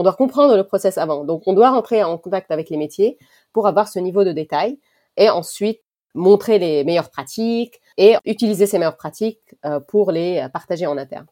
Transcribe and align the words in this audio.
on 0.00 0.02
doit 0.02 0.14
comprendre 0.14 0.56
le 0.56 0.64
process 0.64 0.96
avant. 0.96 1.24
Donc, 1.24 1.42
on 1.44 1.52
doit 1.52 1.68
rentrer 1.70 2.02
en 2.02 2.16
contact 2.16 2.50
avec 2.50 2.70
les 2.70 2.78
métiers 2.78 3.18
pour 3.52 3.66
avoir 3.66 3.86
ce 3.86 3.98
niveau 3.98 4.24
de 4.24 4.32
détail 4.32 4.78
et 5.18 5.28
ensuite 5.28 5.82
montrer 6.14 6.58
les 6.58 6.84
meilleures 6.84 7.10
pratiques 7.10 7.82
et 7.98 8.16
utiliser 8.24 8.66
ces 8.66 8.78
meilleures 8.78 8.96
pratiques 8.96 9.56
euh, 9.66 9.78
pour 9.78 10.10
les 10.10 10.46
partager 10.54 10.86
en 10.86 10.96
interne. 10.96 11.26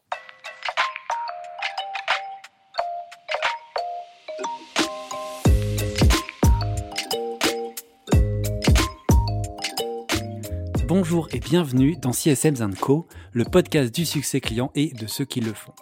Bonjour 10.87 11.29
et 11.33 11.41
bienvenue 11.41 11.97
dans 11.97 12.13
CSM 12.13 12.75
Co, 12.75 13.07
le 13.33 13.45
podcast 13.45 13.95
du 13.95 14.05
succès 14.05 14.43
client 14.43 14.71
et 14.75 14.93
de 14.93 15.07
ceux 15.07 15.25
qui 15.25 15.41
le 15.41 15.55
font. 15.55 15.73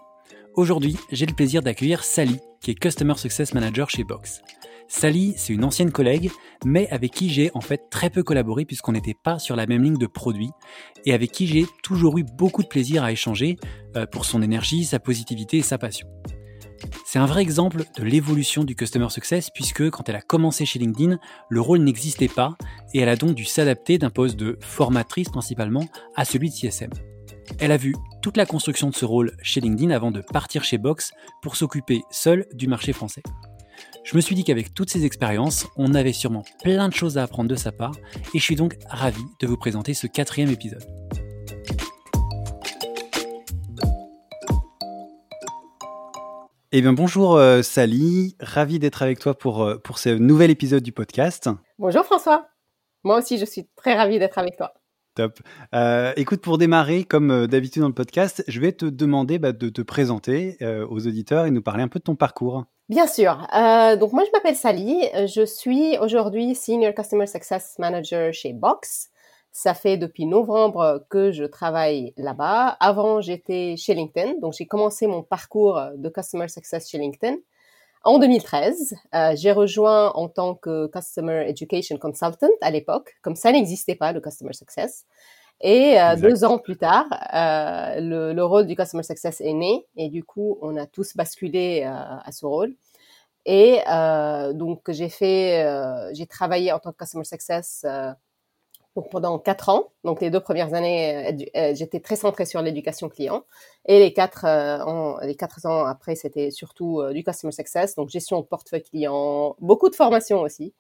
Aujourd'hui, 0.57 0.96
j'ai 1.12 1.27
le 1.27 1.34
plaisir 1.34 1.61
d'accueillir 1.61 2.02
Sally, 2.02 2.41
qui 2.62 2.70
est 2.70 2.75
Customer 2.75 3.12
Success 3.18 3.52
Manager 3.52 3.91
chez 3.91 4.05
Box. 4.05 4.41
Sally, 4.88 5.34
c'est 5.37 5.52
une 5.52 5.65
ancienne 5.65 5.92
collègue, 5.92 6.30
mais 6.65 6.88
avec 6.88 7.12
qui 7.12 7.29
j'ai 7.29 7.51
en 7.52 7.60
fait 7.60 7.91
très 7.91 8.09
peu 8.09 8.23
collaboré 8.23 8.65
puisqu'on 8.65 8.92
n'était 8.92 9.16
pas 9.23 9.38
sur 9.38 9.55
la 9.55 9.66
même 9.66 9.82
ligne 9.82 9.98
de 9.98 10.06
produits 10.06 10.52
et 11.05 11.12
avec 11.12 11.30
qui 11.30 11.46
j'ai 11.46 11.66
toujours 11.82 12.16
eu 12.16 12.24
beaucoup 12.24 12.62
de 12.62 12.69
plaisir 12.69 13.05
à 13.05 13.12
échanger 13.12 13.56
euh, 13.96 14.06
pour 14.06 14.24
son 14.24 14.41
énergie, 14.41 14.87
sa 14.87 14.98
positivité 14.98 15.59
et 15.59 15.62
sa 15.62 15.77
passion. 15.77 16.09
C'est 17.04 17.18
un 17.18 17.27
vrai 17.27 17.43
exemple 17.43 17.84
de 17.98 18.02
l'évolution 18.02 18.65
du 18.65 18.74
Customer 18.74 19.10
Success 19.10 19.51
puisque 19.51 19.91
quand 19.91 20.09
elle 20.09 20.16
a 20.16 20.23
commencé 20.23 20.65
chez 20.65 20.79
LinkedIn, 20.79 21.18
le 21.51 21.60
rôle 21.60 21.80
n'existait 21.80 22.29
pas 22.29 22.57
et 22.95 23.01
elle 23.01 23.10
a 23.10 23.16
donc 23.16 23.34
dû 23.34 23.45
s'adapter 23.45 23.98
d'un 23.98 24.10
poste 24.10 24.37
de 24.37 24.57
formatrice 24.62 25.29
principalement 25.29 25.87
à 26.15 26.24
celui 26.24 26.48
de 26.48 26.54
CSM. 26.54 26.91
Elle 27.59 27.73
a 27.73 27.77
vu 27.77 27.95
toute 28.23 28.37
la 28.37 28.47
construction 28.47 28.91
de 28.91 28.95
ce 28.95 29.05
rôle 29.05 29.37
chez 29.43 29.61
LinkedIn 29.61 29.91
avant 29.91 30.11
de 30.11 30.20
partir 30.20 30.65
chez 30.65 30.79
Box 30.79 31.12
pour 31.43 31.57
s'occuper 31.57 32.02
seule 32.11 32.47
du 32.52 32.69
marché 32.69 32.93
français. 32.93 33.23
Je 34.05 34.16
me 34.16 34.20
suis 34.20 34.34
dit 34.34 34.45
qu'avec 34.45 34.73
toutes 34.73 34.91
ces 34.91 35.05
expériences, 35.05 35.66
on 35.77 35.95
avait 35.95 36.12
sûrement 36.12 36.45
plein 36.63 36.88
de 36.88 36.95
choses 36.95 37.18
à 37.18 37.24
apprendre 37.24 37.51
de 37.51 37.57
sa 37.57 37.73
part 37.73 37.95
et 38.35 38.38
je 38.38 38.43
suis 38.43 38.57
donc 38.57 38.77
ravi 38.88 39.23
de 39.40 39.46
vous 39.46 39.57
présenter 39.57 39.95
ce 39.95 40.07
quatrième 40.07 40.51
épisode. 40.51 40.85
Eh 46.73 46.83
bien 46.83 46.93
bonjour 46.93 47.37
euh, 47.37 47.62
Sally, 47.62 48.37
ravi 48.40 48.79
d'être 48.79 49.02
avec 49.02 49.18
toi 49.18 49.37
pour, 49.37 49.62
euh, 49.62 49.79
pour 49.79 49.99
ce 49.99 50.10
nouvel 50.10 50.51
épisode 50.51 50.83
du 50.83 50.93
podcast. 50.93 51.49
Bonjour 51.79 52.05
François, 52.05 52.49
moi 53.02 53.18
aussi 53.18 53.38
je 53.38 53.45
suis 53.45 53.68
très 53.77 53.95
ravi 53.95 54.18
d'être 54.18 54.38
avec 54.38 54.57
toi. 54.57 54.74
Top. 55.16 55.40
Euh, 55.74 56.12
écoute, 56.16 56.40
pour 56.40 56.59
démarrer, 56.59 57.04
comme 57.04 57.46
d'habitude 57.46 57.82
dans 57.82 57.88
le 57.88 57.95
podcast, 57.95 58.45
je 58.46 58.60
vais 58.60 58.72
te 58.72 58.84
demander 58.84 59.38
bah, 59.38 59.52
de 59.52 59.68
te 59.70 59.82
présenter 59.82 60.59
aux 60.88 61.06
auditeurs 61.06 61.46
et 61.46 61.50
nous 61.50 61.62
parler 61.62 61.82
un 61.82 61.88
peu 61.88 61.98
de 61.98 62.04
ton 62.04 62.14
parcours. 62.14 62.66
Bien 62.88 63.09
sûr. 63.09 63.48
Euh, 63.52 63.96
donc 63.96 64.12
moi, 64.12 64.22
je 64.25 64.31
m'appelle 64.31 64.54
Sally. 64.54 65.09
Je 65.26 65.44
suis 65.44 65.98
aujourd'hui 65.98 66.54
Senior 66.54 66.94
Customer 66.94 67.26
Success 67.26 67.76
Manager 67.81 68.32
chez 68.32 68.53
Box. 68.53 69.10
Ça 69.50 69.75
fait 69.75 69.97
depuis 69.97 70.25
novembre 70.26 71.04
que 71.10 71.32
je 71.32 71.44
travaille 71.44 72.12
là-bas. 72.16 72.76
Avant, 72.78 73.20
j'étais 73.20 73.75
chez 73.76 73.94
LinkedIn. 73.94 74.34
Donc 74.41 74.53
j'ai 74.53 74.66
commencé 74.66 75.09
mon 75.09 75.25
parcours 75.25 75.81
de 75.97 76.09
Customer 76.09 76.47
Success 76.47 76.88
chez 76.88 76.98
LinkedIn 76.98 77.37
en 78.06 78.19
2013. 78.19 78.94
Euh, 79.15 79.32
j'ai 79.37 79.53
rejoint 79.53 80.12
en 80.12 80.28
tant 80.28 80.54
que 80.54 80.87
Customer 80.87 81.44
Education 81.49 81.99
Consultant 81.99 82.49
à 82.62 82.71
l'époque. 82.71 83.16
Comme 83.21 83.37
ça 83.37 83.53
n'existait 83.53 83.97
pas, 83.97 84.12
le 84.12 84.21
Customer 84.21 84.53
Success. 84.53 85.04
Et 85.60 86.00
euh, 86.00 86.16
deux 86.16 86.44
ans 86.44 86.59
plus 86.59 86.77
tard, 86.77 87.06
euh, 87.34 88.00
le, 88.00 88.32
le, 88.32 88.44
rôle 88.44 88.66
du 88.66 88.77
Customer 88.77 89.03
Success 89.03 89.41
est 89.41 89.54
né 89.54 89.87
et 89.97 90.10
du 90.10 90.22
coup, 90.22 90.59
on 90.60 90.77
a 90.77 90.87
tous 90.87 91.16
basculé 91.16 91.82
à 91.82 92.31
ce 92.31 92.47
rôle. 92.47 92.75
Et 93.47 93.78
donc, 94.54 94.91
j'ai 94.91 95.09
fait, 95.09 95.65
j'ai 96.12 96.27
travaillé 96.27 96.72
en 96.72 96.78
tant 96.78 96.93
que 96.93 96.99
Customer 96.99 97.25
Success 97.25 97.87
donc 98.97 99.11
pendant 99.11 99.39
quatre 99.39 99.69
ans. 99.69 99.93
Donc, 100.03 100.21
les 100.21 100.31
deux 100.31 100.41
premières 100.41 100.75
années, 100.75 101.37
j'étais 101.75 102.01
très 102.01 102.17
centrée 102.17 102.47
sur 102.47 102.61
l'éducation 102.62 103.09
client. 103.09 103.45
Et 103.87 104.01
les 104.01 104.12
quatre, 104.12 104.45
ans, 104.45 105.19
les 105.23 105.37
quatre 105.37 105.65
ans 105.67 105.84
après, 105.84 106.17
c'était 106.17 106.51
surtout 106.51 107.03
du 107.12 107.23
Customer 107.23 107.53
Success, 107.53 107.95
donc 107.95 108.09
gestion 108.09 108.41
de 108.41 108.47
portefeuille 108.47 108.83
client, 108.83 109.55
beaucoup 109.61 109.91
de 109.91 109.95
formation 109.95 110.41
aussi. 110.41 110.75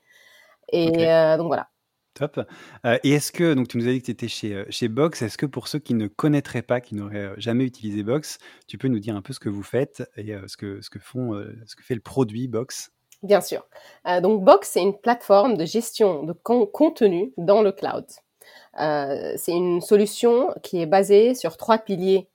Et 0.72 1.06
donc 1.36 1.46
voilà. 1.46 1.68
Top. 2.16 2.40
Euh, 2.86 2.98
et 3.04 3.12
est-ce 3.12 3.30
que, 3.30 3.52
donc 3.52 3.68
tu 3.68 3.76
nous 3.76 3.86
as 3.86 3.92
dit 3.92 4.00
que 4.00 4.06
tu 4.06 4.10
étais 4.10 4.26
chez, 4.28 4.54
euh, 4.54 4.64
chez 4.70 4.88
Box, 4.88 5.20
est-ce 5.20 5.36
que 5.36 5.44
pour 5.44 5.68
ceux 5.68 5.78
qui 5.78 5.92
ne 5.92 6.06
connaîtraient 6.06 6.62
pas, 6.62 6.80
qui 6.80 6.94
n'auraient 6.94 7.26
euh, 7.26 7.34
jamais 7.36 7.64
utilisé 7.64 8.02
Box, 8.02 8.38
tu 8.66 8.78
peux 8.78 8.88
nous 8.88 8.98
dire 8.98 9.14
un 9.14 9.20
peu 9.20 9.34
ce 9.34 9.38
que 9.38 9.50
vous 9.50 9.62
faites 9.62 10.02
et 10.16 10.34
ce, 10.46 10.56
que, 10.56 10.80
ce, 10.80 10.88
que 10.88 10.98
font, 10.98 11.34
ce 11.66 11.76
que 11.76 11.82
fait 11.82 11.94
le 11.94 12.00
produit 12.00 12.48
Box? 12.48 12.90
Bien 13.26 13.40
sûr. 13.40 13.66
donc 14.22 14.44
Box, 14.44 14.70
c'est 14.72 14.82
une 14.82 14.96
plateforme 14.96 15.56
de 15.56 15.64
gestion 15.64 16.22
de 16.22 16.32
contenu 16.32 17.32
dans 17.36 17.62
le 17.62 17.72
cloud. 17.72 18.06
c'est 18.76 19.52
une 19.52 19.80
solution 19.80 20.54
qui 20.62 20.80
est 20.80 20.86
basée 20.86 21.34
sur 21.34 21.56
trois 21.56 21.78
piliers 21.78 22.28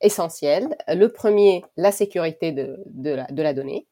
essentiels. 0.00 0.76
Le 0.88 1.08
premier, 1.08 1.64
la 1.76 1.92
sécurité 1.92 2.52
de, 2.52 2.78
la, 2.94 3.52
donnée. 3.52 3.86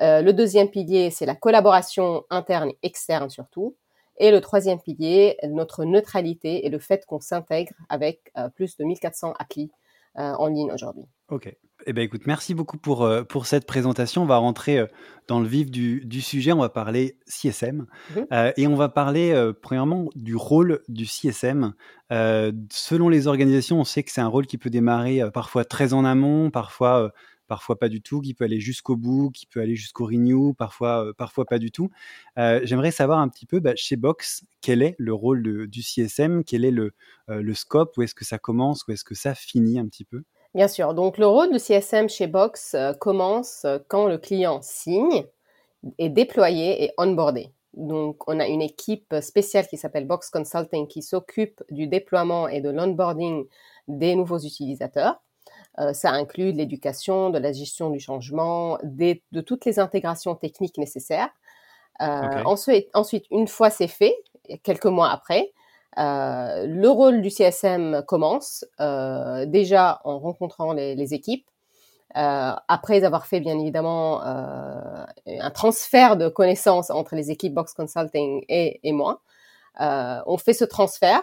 le 0.00 0.30
deuxième 0.32 0.68
pilier, 0.68 1.10
c'est 1.10 1.26
la 1.26 1.36
collaboration 1.36 2.24
interne 2.30 2.70
et 2.70 2.78
externe 2.82 3.30
surtout. 3.30 3.76
Et 4.18 4.30
le 4.30 4.40
troisième 4.40 4.80
pilier, 4.80 5.36
notre 5.48 5.84
neutralité 5.84 6.66
et 6.66 6.70
le 6.70 6.78
fait 6.78 7.06
qu'on 7.06 7.20
s'intègre 7.20 7.72
avec 7.88 8.30
euh, 8.36 8.48
plus 8.50 8.76
de 8.76 8.84
1400 8.84 9.34
applis 9.38 9.70
euh, 10.18 10.32
en 10.34 10.48
ligne 10.48 10.70
aujourd'hui. 10.72 11.04
Ok. 11.28 11.54
Eh 11.86 11.92
ben, 11.92 12.02
écoute, 12.02 12.22
merci 12.26 12.54
beaucoup 12.54 12.78
pour, 12.78 13.02
euh, 13.02 13.22
pour 13.22 13.46
cette 13.46 13.66
présentation. 13.66 14.22
On 14.22 14.26
va 14.26 14.36
rentrer 14.36 14.86
dans 15.26 15.40
le 15.40 15.46
vif 15.46 15.70
du, 15.70 16.04
du 16.04 16.20
sujet. 16.20 16.52
On 16.52 16.58
va 16.58 16.68
parler 16.68 17.18
CSM 17.26 17.86
mhm. 18.14 18.26
et 18.56 18.66
on 18.66 18.74
va 18.74 18.88
parler 18.88 19.52
premièrement 19.62 20.08
du 20.14 20.36
rôle 20.36 20.82
du 20.88 21.06
CSM. 21.06 21.74
selon 22.10 23.08
les 23.08 23.26
organisations, 23.26 23.80
on 23.80 23.84
sait 23.84 24.02
que 24.02 24.10
c'est 24.10 24.20
un 24.20 24.28
rôle 24.28 24.46
qui 24.46 24.58
peut 24.58 24.70
démarrer 24.70 25.22
parfois 25.32 25.64
très 25.64 25.92
en 25.92 26.04
amont, 26.04 26.50
parfois 26.50 27.12
parfois 27.52 27.78
pas 27.78 27.90
du 27.90 28.00
tout, 28.00 28.22
qui 28.22 28.32
peut 28.32 28.44
aller 28.44 28.60
jusqu'au 28.60 28.96
bout, 28.96 29.30
qui 29.30 29.44
peut 29.44 29.60
aller 29.60 29.76
jusqu'au 29.76 30.06
renew, 30.06 30.54
parfois, 30.54 31.04
euh, 31.04 31.12
parfois 31.12 31.44
pas 31.44 31.58
du 31.58 31.70
tout. 31.70 31.90
Euh, 32.38 32.60
j'aimerais 32.64 32.92
savoir 32.92 33.18
un 33.18 33.28
petit 33.28 33.44
peu 33.44 33.60
bah, 33.60 33.74
chez 33.76 33.96
Box, 33.96 34.46
quel 34.62 34.80
est 34.80 34.94
le 34.98 35.12
rôle 35.12 35.66
du 35.68 35.82
CSM, 35.82 36.44
quel 36.44 36.64
est 36.64 36.70
le, 36.70 36.92
euh, 37.28 37.42
le 37.42 37.52
scope, 37.52 37.92
où 37.98 38.02
est-ce 38.02 38.14
que 38.14 38.24
ça 38.24 38.38
commence, 38.38 38.86
où 38.88 38.92
est-ce 38.92 39.04
que 39.04 39.14
ça 39.14 39.34
finit 39.34 39.78
un 39.78 39.86
petit 39.86 40.06
peu? 40.06 40.22
Bien 40.54 40.68
sûr, 40.68 40.92
donc 40.94 41.16
le 41.16 41.26
rôle 41.26 41.50
du 41.50 41.58
CSM 41.58 42.08
chez 42.08 42.26
Box 42.26 42.76
commence 43.00 43.66
quand 43.88 44.06
le 44.06 44.18
client 44.18 44.60
signe, 44.62 45.24
est 45.98 46.08
déployé 46.08 46.84
et 46.84 46.92
onboardé. 46.98 47.52
Donc, 47.74 48.28
on 48.28 48.38
a 48.38 48.46
une 48.46 48.62
équipe 48.62 49.14
spéciale 49.20 49.66
qui 49.66 49.78
s'appelle 49.78 50.06
Box 50.06 50.30
Consulting 50.30 50.86
qui 50.86 51.02
s'occupe 51.02 51.62
du 51.70 51.86
déploiement 51.86 52.48
et 52.48 52.60
de 52.60 52.68
l'onboarding 52.68 53.46
des 53.88 54.14
nouveaux 54.14 54.38
utilisateurs. 54.38 55.22
Euh, 55.78 55.94
ça 55.94 56.10
inclut 56.10 56.52
de 56.52 56.58
l'éducation, 56.58 57.30
de 57.30 57.38
la 57.38 57.52
gestion 57.52 57.88
du 57.88 57.98
changement, 57.98 58.78
de 58.82 59.40
toutes 59.40 59.64
les 59.64 59.78
intégrations 59.78 60.34
techniques 60.34 60.76
nécessaires. 60.76 61.30
Euh, 62.02 62.42
ensuite, 62.44 62.88
ensuite, 62.94 63.24
une 63.30 63.48
fois 63.48 63.70
c'est 63.70 63.88
fait, 63.88 64.14
quelques 64.62 64.86
mois 64.86 65.10
après, 65.10 65.52
euh, 65.98 66.66
le 66.66 66.88
rôle 66.88 67.22
du 67.22 67.30
CSM 67.30 68.02
commence 68.06 68.64
déjà 68.78 70.00
en 70.04 70.18
rencontrant 70.18 70.72
les, 70.72 71.14
équipes, 71.14 71.46
après 72.14 73.04
avoir 73.04 73.26
fait 73.26 73.40
bien 73.40 73.58
évidemment 73.58 74.22
un 74.22 75.50
transfert 75.50 76.16
de 76.16 76.28
connaissances 76.28 76.90
entre 76.90 77.14
les 77.14 77.30
équipes 77.30 77.54
Box 77.54 77.74
Consulting 77.74 78.44
et, 78.48 78.80
et 78.82 78.92
moi. 78.92 79.20
on 79.80 80.36
fait 80.38 80.54
ce 80.54 80.64
transfert 80.64 81.22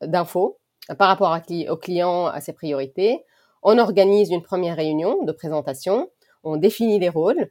d'infos 0.00 0.58
par 0.96 1.08
rapport 1.08 1.32
à, 1.32 1.42
au 1.68 1.76
client, 1.76 2.26
à 2.26 2.40
ses 2.40 2.52
priorités. 2.52 3.24
On 3.62 3.78
organise 3.78 4.30
une 4.30 4.42
première 4.42 4.76
réunion 4.76 5.24
de 5.24 5.32
présentation, 5.32 6.10
on 6.44 6.56
définit 6.56 6.98
les 6.98 7.08
rôles. 7.08 7.50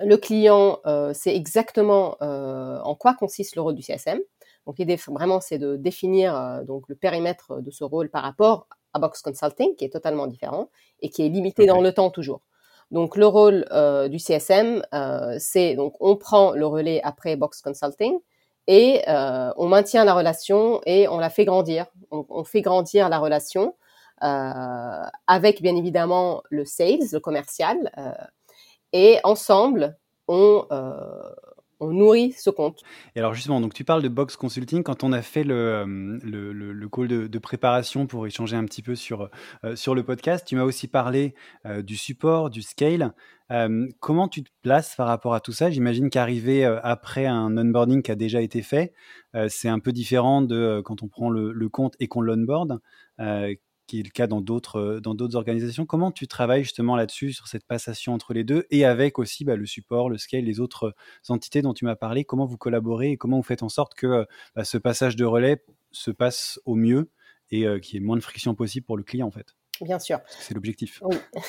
Le 0.00 0.16
client 0.16 0.80
euh, 0.86 1.12
sait 1.12 1.34
exactement 1.34 2.16
euh, 2.22 2.80
en 2.80 2.94
quoi 2.94 3.14
consiste 3.14 3.56
le 3.56 3.62
rôle 3.62 3.74
du 3.74 3.82
CSM. 3.82 4.18
Donc 4.66 4.78
l'idée 4.78 4.96
vraiment 5.08 5.40
c'est 5.40 5.58
de 5.58 5.76
définir 5.76 6.36
euh, 6.36 6.62
donc 6.64 6.84
le 6.88 6.94
périmètre 6.94 7.60
de 7.60 7.70
ce 7.70 7.84
rôle 7.84 8.08
par 8.10 8.22
rapport 8.22 8.68
à 8.92 8.98
Box 8.98 9.22
Consulting 9.22 9.74
qui 9.76 9.84
est 9.84 9.90
totalement 9.90 10.26
différent 10.26 10.68
et 11.00 11.10
qui 11.10 11.24
est 11.24 11.28
limité 11.28 11.66
dans 11.66 11.80
le 11.80 11.92
temps 11.92 12.10
toujours. 12.10 12.42
Donc 12.90 13.16
le 13.16 13.26
rôle 13.26 13.64
du 14.10 14.18
CSM 14.18 14.82
c'est 15.38 15.76
donc 15.76 15.94
on 16.00 16.16
prend 16.16 16.52
le 16.52 16.66
relais 16.66 17.00
après 17.02 17.36
Box 17.36 17.62
Consulting 17.62 18.18
et 18.66 19.02
on 19.08 19.66
maintient 19.66 20.04
la 20.04 20.12
relation 20.12 20.82
et 20.84 21.08
on 21.08 21.18
la 21.18 21.30
fait 21.30 21.46
grandir. 21.46 21.86
on 22.10 22.44
fait 22.44 22.60
grandir 22.60 23.08
la 23.08 23.18
relation 23.18 23.74
euh, 24.22 25.04
avec 25.26 25.62
bien 25.62 25.74
évidemment 25.74 26.44
le 26.48 26.64
sales, 26.64 27.08
le 27.12 27.18
commercial, 27.18 27.90
euh, 27.98 28.12
et 28.92 29.18
ensemble, 29.24 29.96
on, 30.28 30.64
euh, 30.70 31.28
on 31.82 31.92
nourrit 31.92 32.32
ce 32.32 32.48
compte. 32.48 32.82
Et 33.16 33.18
alors 33.18 33.34
justement, 33.34 33.60
donc 33.60 33.74
tu 33.74 33.84
parles 33.84 34.02
de 34.02 34.08
Box 34.08 34.36
Consulting. 34.36 34.82
Quand 34.82 35.04
on 35.04 35.12
a 35.12 35.20
fait 35.20 35.44
le, 35.44 35.54
euh, 35.54 36.18
le, 36.22 36.52
le, 36.52 36.88
call 36.88 37.08
de, 37.08 37.38
préparation 37.38 38.06
pour 38.06 38.26
échanger 38.26 38.56
un 38.56 38.64
petit 38.64 38.82
peu 38.82 38.94
sur, 38.94 39.28
euh, 39.64 39.74
sur 39.74 39.94
le 39.94 40.04
podcast, 40.04 40.46
tu 40.46 40.54
m'as 40.54 40.62
aussi 40.62 40.86
parlé 40.86 41.34
euh, 41.66 41.82
du 41.82 41.96
support, 41.96 42.50
du 42.50 42.62
scale. 42.62 43.12
comment 44.00 44.28
tu 44.28 44.42
te 44.42 44.50
places 44.62 44.94
par 44.96 45.08
rapport 45.08 45.34
à 45.34 45.40
tout 45.40 45.52
ça? 45.52 45.70
J'imagine 45.70 46.08
qu'arriver 46.08 46.64
après 46.64 47.26
un 47.26 47.54
onboarding 47.58 48.00
qui 48.02 48.10
a 48.10 48.14
déjà 48.14 48.40
été 48.40 48.62
fait, 48.62 48.94
c'est 49.48 49.68
un 49.68 49.78
peu 49.78 49.92
différent 49.92 50.40
de 50.40 50.80
quand 50.82 51.02
on 51.02 51.08
prend 51.08 51.28
le, 51.28 51.52
le 51.52 51.68
compte 51.68 51.94
et 52.00 52.08
qu'on 52.08 52.22
l'onboard 52.22 52.80
qui 53.92 54.00
est 54.00 54.04
le 54.04 54.08
cas 54.08 54.26
dans 54.26 54.40
d'autres 54.40 54.76
euh, 54.76 55.00
dans 55.00 55.14
d'autres 55.14 55.36
organisations. 55.36 55.84
Comment 55.84 56.12
tu 56.12 56.26
travailles 56.26 56.62
justement 56.62 56.96
là-dessus 56.96 57.34
sur 57.34 57.46
cette 57.46 57.66
passation 57.66 58.14
entre 58.14 58.32
les 58.32 58.42
deux 58.42 58.64
et 58.70 58.86
avec 58.86 59.18
aussi 59.18 59.44
bah, 59.44 59.54
le 59.54 59.66
support, 59.66 60.08
le 60.08 60.16
scale, 60.16 60.44
les 60.44 60.60
autres 60.60 60.84
euh, 60.86 60.92
entités 61.28 61.60
dont 61.60 61.74
tu 61.74 61.84
m'as 61.84 61.94
parlé? 61.94 62.24
Comment 62.24 62.46
vous 62.46 62.56
collaborez 62.56 63.10
et 63.10 63.16
comment 63.18 63.36
vous 63.36 63.42
faites 63.42 63.62
en 63.62 63.68
sorte 63.68 63.92
que 63.92 64.06
euh, 64.06 64.24
bah, 64.56 64.64
ce 64.64 64.78
passage 64.78 65.14
de 65.14 65.26
relais 65.26 65.62
se 65.90 66.10
passe 66.10 66.58
au 66.64 66.74
mieux 66.74 67.10
et 67.50 67.66
qu'il 67.82 68.00
y 68.00 68.02
ait 68.02 68.06
moins 68.06 68.16
de 68.16 68.22
friction 68.22 68.54
possible 68.54 68.86
pour 68.86 68.96
le 68.96 69.02
client 69.02 69.26
en 69.26 69.30
fait? 69.30 69.54
Bien 69.82 69.98
sûr. 69.98 70.20
C'est 70.26 70.54
l'objectif. 70.54 71.00
Oui. 71.02 71.16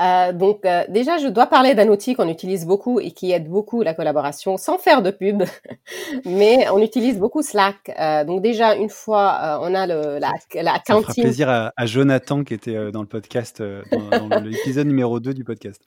Euh, 0.00 0.32
donc 0.32 0.64
euh, 0.64 0.82
déjà, 0.88 1.18
je 1.18 1.28
dois 1.28 1.46
parler 1.46 1.74
d'un 1.74 1.88
outil 1.88 2.14
qu'on 2.14 2.28
utilise 2.28 2.66
beaucoup 2.66 2.98
et 2.98 3.12
qui 3.12 3.30
aide 3.30 3.48
beaucoup 3.48 3.82
la 3.82 3.94
collaboration, 3.94 4.56
sans 4.56 4.76
faire 4.76 5.02
de 5.02 5.10
pub, 5.10 5.44
mais 6.24 6.68
on 6.70 6.80
utilise 6.80 7.18
beaucoup 7.18 7.42
Slack. 7.42 7.92
Euh, 7.98 8.24
donc 8.24 8.42
déjà, 8.42 8.74
une 8.74 8.90
fois, 8.90 9.60
on 9.62 9.72
a 9.74 9.86
le, 9.86 10.18
la, 10.18 10.32
la 10.60 10.80
Ça 10.84 11.00
fera 11.00 11.12
plaisir 11.12 11.48
à, 11.48 11.72
à, 11.76 11.86
Jonathan 11.86 12.42
qui 12.42 12.54
était 12.54 12.90
dans 12.90 13.02
le 13.02 13.06
podcast, 13.06 13.62
dans, 13.62 14.28
dans 14.28 14.40
l'épisode 14.40 14.86
numéro 14.86 15.20
2 15.20 15.32
du 15.32 15.44
podcast. 15.44 15.80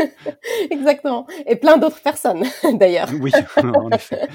Exactement. 0.70 1.26
Et 1.46 1.54
plein 1.54 1.76
d'autres 1.76 2.00
personnes, 2.00 2.42
d'ailleurs. 2.74 3.08
Oui, 3.20 3.30
en 3.62 3.90
effet. 3.90 4.28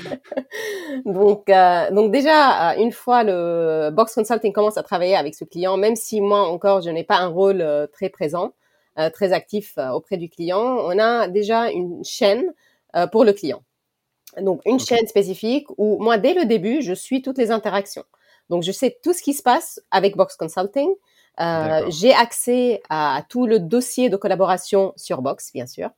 donc, 1.05 1.51
donc 1.91 2.11
déjà, 2.11 2.75
une 2.77 2.91
fois 2.91 3.23
le 3.23 3.89
Box 3.91 4.15
Consulting 4.15 4.53
commence 4.53 4.77
à 4.77 4.83
travailler 4.83 5.17
avec 5.17 5.35
ce 5.35 5.43
client, 5.43 5.75
même 5.75 5.97
si 5.97 6.21
moi 6.21 6.47
encore, 6.47 6.70
je 6.79 6.89
n'ai 6.89 7.03
pas 7.03 7.17
un 7.17 7.27
rôle 7.27 7.65
très 7.91 8.09
présent, 8.09 8.53
euh, 8.99 9.09
très 9.09 9.31
actif 9.31 9.77
euh, 9.77 9.89
auprès 9.91 10.17
du 10.17 10.29
client, 10.29 10.59
on 10.59 10.99
a 10.99 11.29
déjà 11.29 11.71
une 11.71 12.03
chaîne 12.03 12.53
euh, 12.95 13.07
pour 13.07 13.23
le 13.23 13.31
client. 13.31 13.63
Donc 14.41 14.61
une 14.65 14.79
chaîne 14.79 15.07
spécifique 15.07 15.65
où 15.77 15.97
moi 16.03 16.17
dès 16.17 16.33
le 16.33 16.43
début 16.43 16.81
je 16.81 16.93
suis 16.93 17.21
toutes 17.21 17.37
les 17.37 17.51
interactions. 17.51 18.03
Donc 18.49 18.63
je 18.63 18.71
sais 18.73 18.97
tout 19.01 19.13
ce 19.13 19.21
qui 19.21 19.33
se 19.33 19.43
passe 19.43 19.79
avec 19.91 20.17
Box 20.17 20.35
Consulting. 20.35 20.89
Euh, 21.39 21.89
j'ai 21.89 22.13
accès 22.13 22.81
à, 22.89 23.23
tout 23.29 23.47
le 23.47 23.59
dossier 23.59 24.09
de 24.09 24.17
collaboration 24.17 24.91
sur 24.97 25.21
Box, 25.21 25.53
bien 25.53 25.67
sûr. 25.67 25.89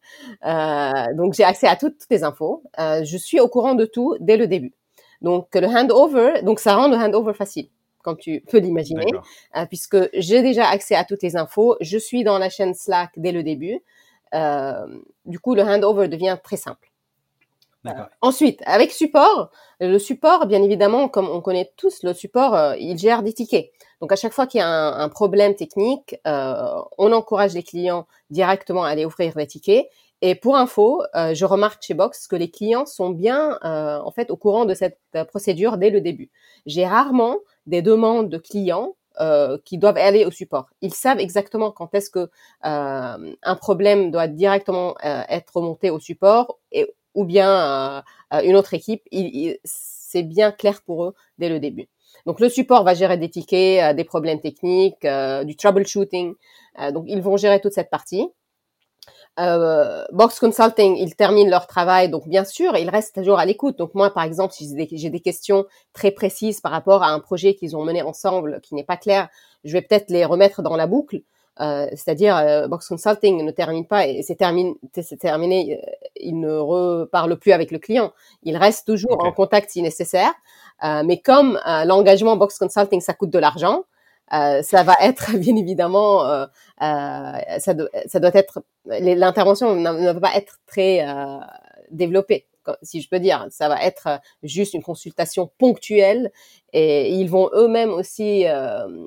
Euh, 0.46 0.92
donc 1.16 1.34
j'ai 1.34 1.44
accès 1.44 1.68
à 1.68 1.76
toutes, 1.76 1.98
toutes 1.98 2.12
les 2.12 2.24
infos. 2.24 2.62
Euh, 2.80 3.04
je 3.04 3.18
suis 3.18 3.40
au 3.40 3.48
courant 3.48 3.74
de 3.74 3.86
tout 3.86 4.16
dès 4.20 4.38
le 4.38 4.46
début. 4.46 4.74
Donc 5.22 5.48
le 5.56 5.66
handover, 5.66 6.44
donc 6.44 6.60
ça 6.60 6.76
rend 6.76 6.88
le 6.90 6.96
handover 6.96 7.34
facile 7.34 7.70
comme 8.04 8.18
tu 8.18 8.42
peux 8.42 8.60
l'imaginer, 8.60 9.08
euh, 9.58 9.66
puisque 9.66 9.98
j'ai 10.14 10.44
déjà 10.44 10.68
accès 10.68 10.94
à 10.94 11.04
toutes 11.04 11.24
les 11.24 11.36
infos. 11.36 11.76
Je 11.82 11.98
suis 11.98 12.24
dans 12.24 12.38
la 12.38 12.50
chaîne 12.50 12.76
Slack 12.76 13.12
dès 13.18 13.32
le 13.32 13.42
début. 13.42 13.82
Euh, 14.36 14.86
du 15.26 15.40
coup, 15.40 15.56
le 15.56 15.64
handover 15.64 16.08
devient 16.08 16.38
très 16.44 16.58
simple. 16.58 16.92
Euh, 17.86 17.92
ensuite, 18.22 18.62
avec 18.66 18.92
support, 18.92 19.52
le 19.80 19.98
support, 19.98 20.46
bien 20.46 20.64
évidemment, 20.64 21.10
comme 21.10 21.28
on 21.28 21.42
connaît 21.42 21.72
tous, 21.76 22.04
le 22.04 22.14
support, 22.14 22.76
il 22.76 22.98
gère 22.98 23.24
des 23.24 23.34
tickets. 23.34 23.72
Donc, 24.00 24.12
à 24.12 24.16
chaque 24.16 24.32
fois 24.32 24.48
qu'il 24.48 24.60
y 24.60 24.62
a 24.62 24.68
un, 24.68 25.00
un 25.00 25.10
problème 25.10 25.56
technique, 25.56 26.16
on 26.26 27.12
encourage 27.12 27.54
les 27.54 27.64
clients 27.64 28.06
directement 28.30 28.84
à 28.84 28.90
aller 28.90 29.06
ouvrir 29.06 29.34
des 29.34 29.48
tickets. 29.48 29.90
Et 30.26 30.36
pour 30.36 30.56
info, 30.56 31.04
je 31.14 31.44
remarque 31.44 31.84
chez 31.84 31.94
Box 31.94 32.28
que 32.28 32.38
les 32.38 32.50
clients 32.50 32.86
sont 32.86 33.10
bien, 33.10 33.60
en 33.62 34.10
fait, 34.12 34.32
au 34.32 34.38
courant 34.38 34.64
de 34.64 34.74
cette 34.74 34.98
procédure 35.28 35.78
dès 35.78 35.90
le 35.90 36.00
début. 36.00 36.32
J'ai 36.66 36.88
rarement 36.88 37.40
des 37.66 37.82
demandes 37.82 38.30
de 38.30 38.38
clients 38.38 38.96
euh, 39.20 39.58
qui 39.64 39.78
doivent 39.78 39.98
aller 39.98 40.26
au 40.26 40.32
support. 40.32 40.70
Ils 40.82 40.94
savent 40.94 41.20
exactement 41.20 41.72
quand 41.72 41.94
est-ce 41.94 42.10
que 42.10 42.32
euh, 42.66 43.36
un 43.44 43.56
problème 43.58 44.12
doit 44.12 44.28
directement 44.28 44.96
euh, 45.06 45.22
être 45.30 45.58
remonté 45.58 45.90
au 45.92 46.00
support 46.00 46.58
et, 46.72 46.92
ou 47.14 47.26
bien 47.26 48.02
une 48.32 48.56
autre 48.56 48.74
équipe. 48.74 49.04
c'est 49.64 50.24
bien 50.24 50.52
clair 50.52 50.82
pour 50.82 51.04
eux 51.04 51.14
dès 51.38 51.50
le 51.50 51.60
début. 51.60 51.90
Donc 52.26 52.40
le 52.40 52.50
support 52.50 52.84
va 52.84 52.96
gérer 52.96 53.18
des 53.18 53.30
tickets, 53.30 53.96
des 53.96 54.04
problèmes 54.04 54.42
techniques, 54.42 55.06
du 55.46 55.56
troubleshooting. 55.56 56.34
donc 56.92 57.04
ils 57.08 57.22
vont 57.22 57.38
gérer 57.38 57.62
toute 57.62 57.74
cette 57.74 57.92
partie. 57.92 58.28
Euh, 59.40 60.06
Box 60.12 60.40
Consulting, 60.40 60.96
ils 60.96 61.16
terminent 61.16 61.50
leur 61.50 61.66
travail, 61.66 62.10
donc 62.10 62.28
bien 62.28 62.46
sûr, 62.46 62.78
ils 62.78 62.90
restent 62.90 63.16
toujours 63.16 63.40
à 63.40 63.46
l'écoute. 63.46 63.78
Donc 63.78 63.96
moi, 63.96 64.12
par 64.12 64.24
exemple, 64.24 64.54
si 64.54 64.70
j'ai 64.92 65.10
des, 65.10 65.20
questions 65.20 65.66
très 65.94 66.12
précises 66.12 66.62
par 66.62 66.72
rapport 66.72 67.02
à 67.04 67.10
un 67.10 67.20
projet 67.20 67.56
qu'ils 67.56 67.76
ont 67.76 67.84
mené 67.84 68.04
ensemble 68.04 68.62
qui 68.62 68.76
n'est 68.76 68.84
pas 68.84 68.98
clair, 68.98 69.30
je 69.64 69.74
vais 69.74 69.82
peut-être 69.82 70.12
les 70.12 70.26
remettre 70.26 70.62
dans 70.62 70.76
la 70.76 70.86
boucle. 70.86 71.22
Euh, 71.62 71.88
c'est-à-dire, 71.92 72.36
euh, 72.38 72.68
Box 72.68 72.88
Consulting 72.88 73.44
ne 73.44 73.52
termine 73.52 73.86
pas 73.86 74.08
et 74.08 74.24
c'est 74.24 74.36
terminé, 74.36 74.76
terminé, 75.20 75.80
euh, 75.80 75.92
il 76.16 76.40
ne 76.40 76.52
reparle 76.52 77.38
plus 77.38 77.52
avec 77.52 77.72
le 77.72 77.80
client. 77.80 78.12
Il 78.44 78.58
reste 78.58 78.86
toujours 78.88 79.24
en 79.24 79.32
contact 79.32 79.70
si 79.72 79.82
nécessaire. 79.82 80.34
mais 81.06 81.20
comme 81.20 81.60
l'engagement 81.86 82.38
Box 82.38 82.58
Consulting, 82.58 83.02
ça 83.02 83.14
coûte 83.14 83.30
de 83.30 83.40
l'argent, 83.40 83.84
euh, 84.32 84.62
ça 84.62 84.84
va 84.84 84.96
être 85.02 85.34
bien 85.38 85.56
évidemment, 85.56 86.26
euh, 86.26 86.46
euh, 86.82 87.60
ça, 87.60 87.74
doit 87.74 88.32
être 88.34 88.64
l'intervention 88.86 89.76
ne 89.76 90.12
va 90.12 90.20
pas 90.20 90.36
être 90.36 90.60
très 90.66 91.06
développée, 91.92 92.48
si 92.82 93.02
je 93.02 93.10
peux 93.10 93.20
dire. 93.20 93.48
Ça 93.50 93.70
va 93.70 93.84
être 93.84 94.22
juste 94.42 94.74
une 94.74 94.84
consultation 94.84 95.52
ponctuelle 95.58 96.32
et 96.72 97.12
ils 97.14 97.30
vont 97.30 97.50
eux-mêmes 97.54 97.92
aussi 97.92 98.46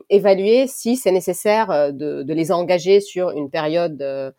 évaluer 0.08 0.66
si 0.66 0.96
c'est 0.96 1.12
nécessaire 1.12 1.92
de, 1.92 2.24
les 2.32 2.52
engager 2.52 3.00
sur 3.00 3.30
une 3.30 3.50
période 3.50 4.34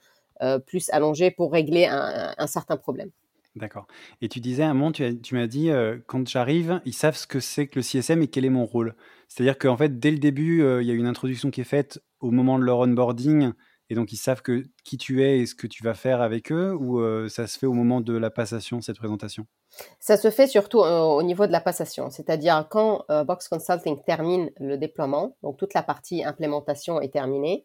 plus 0.66 0.90
allongée 0.92 1.32
pour 1.32 1.52
régler 1.52 1.86
un, 1.86 2.34
un 2.38 2.48
certain 2.48 2.78
problème. 2.78 3.10
D'accord. 3.56 3.88
Et 4.22 4.30
tu 4.30 4.40
disais 4.40 4.64
à 4.64 4.70
un 4.70 4.74
moment, 4.76 4.92
tu 4.92 5.36
m'as 5.36 5.48
dit, 5.48 5.70
quand 6.08 6.28
j'arrive, 6.28 6.82
ils 6.86 6.94
savent 6.94 7.18
ce 7.18 7.28
que 7.28 7.40
c'est 7.40 7.68
que 7.68 7.80
le 7.80 7.84
CSM 7.84 8.22
et 8.22 8.28
quel 8.28 8.46
est 8.46 8.50
mon 8.50 8.66
rôle. 8.66 8.96
C'est-à-dire 9.28 9.58
qu'en 9.58 9.78
fait, 9.78 10.00
dès 10.00 10.12
le 10.12 10.18
début, 10.18 10.64
euh, 10.64 10.82
il 10.82 10.88
y 10.88 10.92
a 10.92 10.94
une 10.94 11.06
introduction 11.06 11.52
qui 11.52 11.62
est 11.62 11.66
faite 11.66 12.02
au 12.20 12.32
moment 12.32 12.58
de 12.58 12.64
leur 12.64 12.80
onboarding, 12.80 13.52
et 13.90 13.96
donc 13.96 14.12
ils 14.12 14.18
savent 14.18 14.42
que 14.42 14.64
qui 14.84 14.98
tu 14.98 15.24
es 15.24 15.40
et 15.40 15.46
ce 15.46 15.56
que 15.56 15.68
tu 15.68 15.84
vas 15.84 15.94
faire 15.94 16.22
avec 16.22 16.52
eux, 16.52 16.74
ou 16.74 17.00
euh, 17.00 17.30
ça 17.30 17.46
se 17.48 17.58
fait 17.58 17.66
au 17.66 17.74
moment 17.74 18.02
de 18.02 18.18
la 18.18 18.30
passation, 18.30 18.82
cette 18.82 18.98
présentation? 18.98 19.46
Ça 20.00 20.18
se 20.18 20.32
fait 20.32 20.48
surtout 20.48 20.80
euh, 20.80 21.02
au 21.02 21.24
niveau 21.24 21.46
de 21.46 21.52
la 21.52 21.62
passation, 21.62 22.10
c'est-à-dire 22.10 22.68
quand 22.70 23.06
Box 23.26 23.48
Consulting 23.48 24.02
termine 24.04 24.50
le 24.60 24.78
déploiement, 24.78 25.36
donc 25.44 25.58
toute 25.58 25.74
la 25.74 25.84
partie 25.84 26.24
implémentation 26.24 27.02
est 27.02 27.14
terminée. 27.14 27.64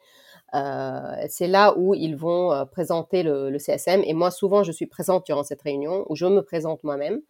c'est 0.52 1.48
là 1.48 1.74
où 1.78 1.94
ils 1.94 2.16
vont 2.16 2.66
présenter 2.70 3.22
le, 3.22 3.50
le, 3.50 3.58
CSM. 3.58 4.02
Et 4.04 4.12
moi, 4.12 4.30
souvent, 4.30 4.62
je 4.62 4.72
suis 4.72 4.86
présente 4.86 5.24
durant 5.24 5.44
cette 5.44 5.62
réunion 5.62 6.04
où 6.08 6.16
je 6.16 6.26
me 6.26 6.42
présente 6.42 6.84
moi-même 6.84 7.20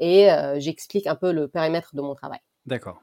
et 0.00 0.28
j'explique 0.56 1.06
un 1.06 1.14
peu 1.14 1.32
le 1.32 1.46
périmètre 1.46 1.94
de 1.94 2.00
mon 2.00 2.14
travail. 2.14 2.40
D'accord 2.66 3.00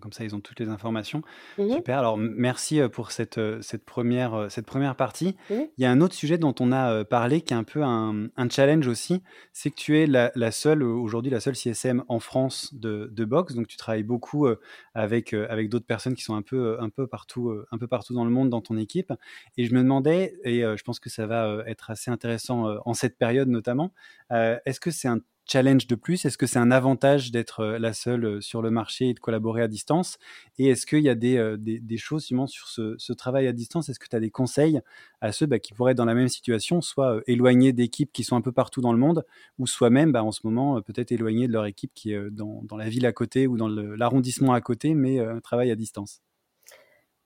comme 0.00 0.12
ça, 0.12 0.24
ils 0.24 0.34
ont 0.34 0.40
toutes 0.40 0.60
les 0.60 0.68
informations. 0.68 1.22
Mmh 1.58 1.74
Super. 1.76 1.98
Alors, 1.98 2.16
merci 2.16 2.80
euh, 2.80 2.88
pour 2.88 3.10
cette, 3.10 3.38
euh, 3.38 3.60
cette, 3.62 3.84
première, 3.84 4.34
euh, 4.34 4.48
cette 4.48 4.66
première 4.66 4.96
partie. 4.96 5.36
Mmh 5.50 5.54
Il 5.78 5.82
y 5.82 5.84
a 5.84 5.90
un 5.90 6.00
autre 6.00 6.14
sujet 6.14 6.38
dont 6.38 6.54
on 6.60 6.72
a 6.72 7.04
parlé 7.04 7.40
qui 7.40 7.54
est 7.54 7.56
un 7.56 7.64
peu 7.64 7.82
un, 7.82 8.28
challenge 8.50 8.86
aussi. 8.86 9.22
C'est 9.52 9.70
que 9.70 9.76
tu 9.76 9.98
es 9.98 10.06
la, 10.06 10.50
seule, 10.50 10.82
aujourd'hui, 10.82 11.30
la 11.30 11.40
seule 11.40 11.56
CSM 11.56 12.04
en 12.08 12.20
France 12.20 12.74
de, 12.74 13.08
de 13.12 13.24
Box. 13.24 13.54
Donc, 13.54 13.66
tu 13.66 13.76
travailles 13.76 14.02
beaucoup 14.02 14.46
avec, 14.94 15.32
avec 15.32 15.68
d'autres 15.68 15.86
personnes 15.86 16.14
qui 16.14 16.22
sont 16.22 16.34
un 16.34 16.42
peu, 16.42 16.76
un, 16.80 16.90
peu 16.90 17.06
partout, 17.06 17.54
un 17.70 17.78
peu 17.78 17.86
partout 17.86 18.14
dans 18.14 18.24
le 18.24 18.30
monde 18.30 18.50
dans 18.50 18.60
ton 18.60 18.76
équipe. 18.76 19.12
Et 19.56 19.64
je 19.64 19.74
me 19.74 19.82
demandais, 19.82 20.38
et 20.44 20.60
je 20.60 20.82
pense 20.82 21.00
que 21.00 21.08
ça 21.08 21.26
va 21.26 21.62
être 21.66 21.90
assez 21.90 22.10
intéressant 22.10 22.76
en 22.84 22.94
cette 22.94 23.16
période 23.16 23.48
notamment, 23.48 23.92
est-ce 24.30 24.80
que 24.80 24.90
c'est 24.90 25.08
un 25.08 25.20
challenge 25.46 25.86
de 25.86 25.94
plus? 25.94 26.24
Est-ce 26.24 26.38
que 26.38 26.46
c'est 26.46 26.58
un 26.58 26.70
avantage 26.70 27.30
d'être 27.30 27.60
euh, 27.60 27.78
la 27.78 27.92
seule 27.92 28.24
euh, 28.24 28.40
sur 28.40 28.62
le 28.62 28.70
marché 28.70 29.10
et 29.10 29.14
de 29.14 29.20
collaborer 29.20 29.62
à 29.62 29.68
distance? 29.68 30.18
Et 30.58 30.68
est-ce 30.68 30.86
qu'il 30.86 31.00
y 31.00 31.08
a 31.08 31.14
des, 31.14 31.36
euh, 31.36 31.56
des, 31.58 31.96
choses 31.98 32.24
sur 32.24 32.68
ce, 32.68 33.12
travail 33.12 33.46
à 33.46 33.52
distance? 33.52 33.88
Est-ce 33.88 33.98
que 33.98 34.08
tu 34.08 34.16
as 34.16 34.20
des 34.20 34.30
conseils 34.30 34.80
à 35.20 35.32
ceux 35.32 35.46
bah, 35.46 35.58
qui 35.58 35.72
pourraient 35.74 35.92
être 35.92 35.98
dans 35.98 36.04
la 36.04 36.14
même 36.14 36.28
situation, 36.28 36.80
soit 36.80 37.20
éloignés 37.26 37.72
d'équipes 37.72 38.12
qui 38.12 38.24
sont 38.24 38.36
un 38.36 38.40
peu 38.40 38.52
partout 38.52 38.80
dans 38.80 38.92
le 38.92 38.98
monde, 38.98 39.24
ou 39.58 39.66
soit-même 39.66 40.12
bah, 40.12 40.24
en 40.24 40.32
ce 40.32 40.40
moment 40.44 40.80
peut-être 40.82 41.12
éloignés 41.12 41.46
de 41.46 41.52
leur 41.52 41.66
équipe 41.66 41.92
qui 41.94 42.12
est 42.12 42.30
dans, 42.30 42.64
la 42.76 42.88
ville 42.88 43.06
à 43.06 43.12
côté 43.12 43.46
ou 43.46 43.56
dans 43.56 43.68
l'arrondissement 43.68 44.52
à 44.52 44.60
côté, 44.60 44.94
mais 44.94 45.18
travaillent 45.42 45.70
à 45.70 45.76
distance? 45.76 46.22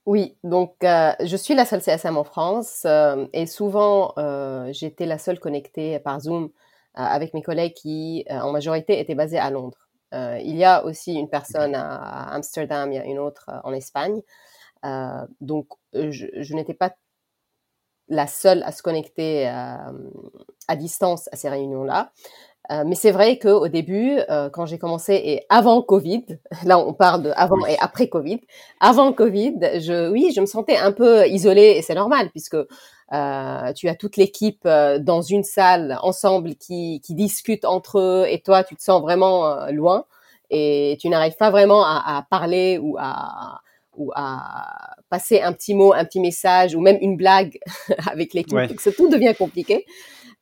Oui, 0.05 0.37
donc 0.45 0.77
je 0.83 1.37
suis 1.37 1.55
la 1.55 1.65
seule 1.65 1.81
CSM 1.81 2.17
en 2.17 2.25
France 2.25 2.87
et 3.33 3.47
souvent 3.47 4.15
j'étais 4.73 5.07
la 5.07 5.19
seule 5.19 5.39
connectée 5.39 5.99
par 6.01 6.21
Zoom 6.21 6.45
euh, 6.45 6.49
avec 6.97 7.35
mes 7.35 7.43
collègues 7.43 7.75
qui, 7.75 8.25
euh, 8.31 8.41
en 8.41 8.53
majorité, 8.53 8.99
étaient 8.99 9.15
basés 9.15 9.39
à 9.39 9.51
Londres. 9.51 9.89
Euh, 10.15 10.39
il 10.43 10.57
y 10.57 10.65
a 10.65 10.85
aussi 10.85 11.15
une 11.15 11.29
personne 11.29 11.75
à 11.75 12.33
Amsterdam, 12.33 12.93
il 12.93 12.97
y 12.97 12.99
a 12.99 13.05
une 13.05 13.19
autre 13.19 13.51
en 13.65 13.73
Espagne. 13.73 14.21
donc, 15.41 15.69
je, 15.93 16.55
n'étais 16.55 16.75
pas 16.75 16.95
la 18.09 18.27
seule 18.29 18.63
à 18.63 18.71
se 18.71 18.83
connecter 18.83 19.49
à 19.49 20.77
distance 20.77 21.29
à 21.33 21.37
ces 21.37 21.49
réunions-là. 21.49 22.13
Euh, 22.73 22.83
mais 22.87 22.95
c'est 22.97 23.13
vrai 23.13 23.39
qu'au 23.39 23.69
début, 23.69 24.19
euh, 24.29 24.51
quand 24.51 24.67
j'ai 24.67 24.79
commencé 24.79 25.15
et 25.15 25.47
avant 25.49 25.83
Covid, 25.83 26.25
là 26.65 26.79
on 26.79 26.93
parle 26.95 27.23
de 27.23 27.33
avant 27.37 27.65
et 27.67 27.77
après 27.81 28.09
Covid, 28.09 28.41
avant 28.81 29.13
Covid, 29.13 29.59
je, 29.81 30.11
oui, 30.11 30.33
je 30.35 30.41
me 30.41 30.47
sentais 30.47 30.77
un 30.77 30.93
peu 30.93 31.27
isolée 31.29 31.75
et 31.77 31.83
c'est 31.83 31.95
normal 31.95 32.31
puisque 32.31 32.57
euh, 33.13 33.73
tu 33.73 33.89
as 33.89 33.95
toute 33.95 34.17
l'équipe 34.17 34.63
euh, 34.67 34.99
dans 34.99 35.23
une 35.23 35.45
salle 35.45 35.99
ensemble 36.03 36.57
qui, 36.57 37.01
qui 37.05 37.15
discute 37.15 37.65
entre 37.65 38.01
eux 38.01 38.27
et 38.29 38.41
toi 38.41 38.65
tu 38.65 38.75
te 38.75 38.83
sens 38.83 39.01
vraiment 39.01 39.47
euh, 39.47 39.71
loin 39.71 40.07
et 40.51 40.97
tu 41.01 41.09
n'arrives 41.09 41.37
pas 41.37 41.51
vraiment 41.51 41.85
à, 41.85 42.03
à, 42.17 42.23
parler 42.29 42.79
ou 42.79 42.97
à 42.99 43.61
ou 43.97 44.13
à 44.15 44.97
passer 45.09 45.41
un 45.41 45.53
petit 45.53 45.75
mot, 45.75 45.93
un 45.93 46.05
petit 46.05 46.21
message 46.21 46.75
ou 46.75 46.81
même 46.81 46.99
une 47.01 47.17
blague 47.17 47.59
avec 48.11 48.35
l'équipe. 48.35 48.55
Ouais. 48.55 48.69
tout 48.69 49.09
devient 49.09 49.35
compliqué. 49.37 49.87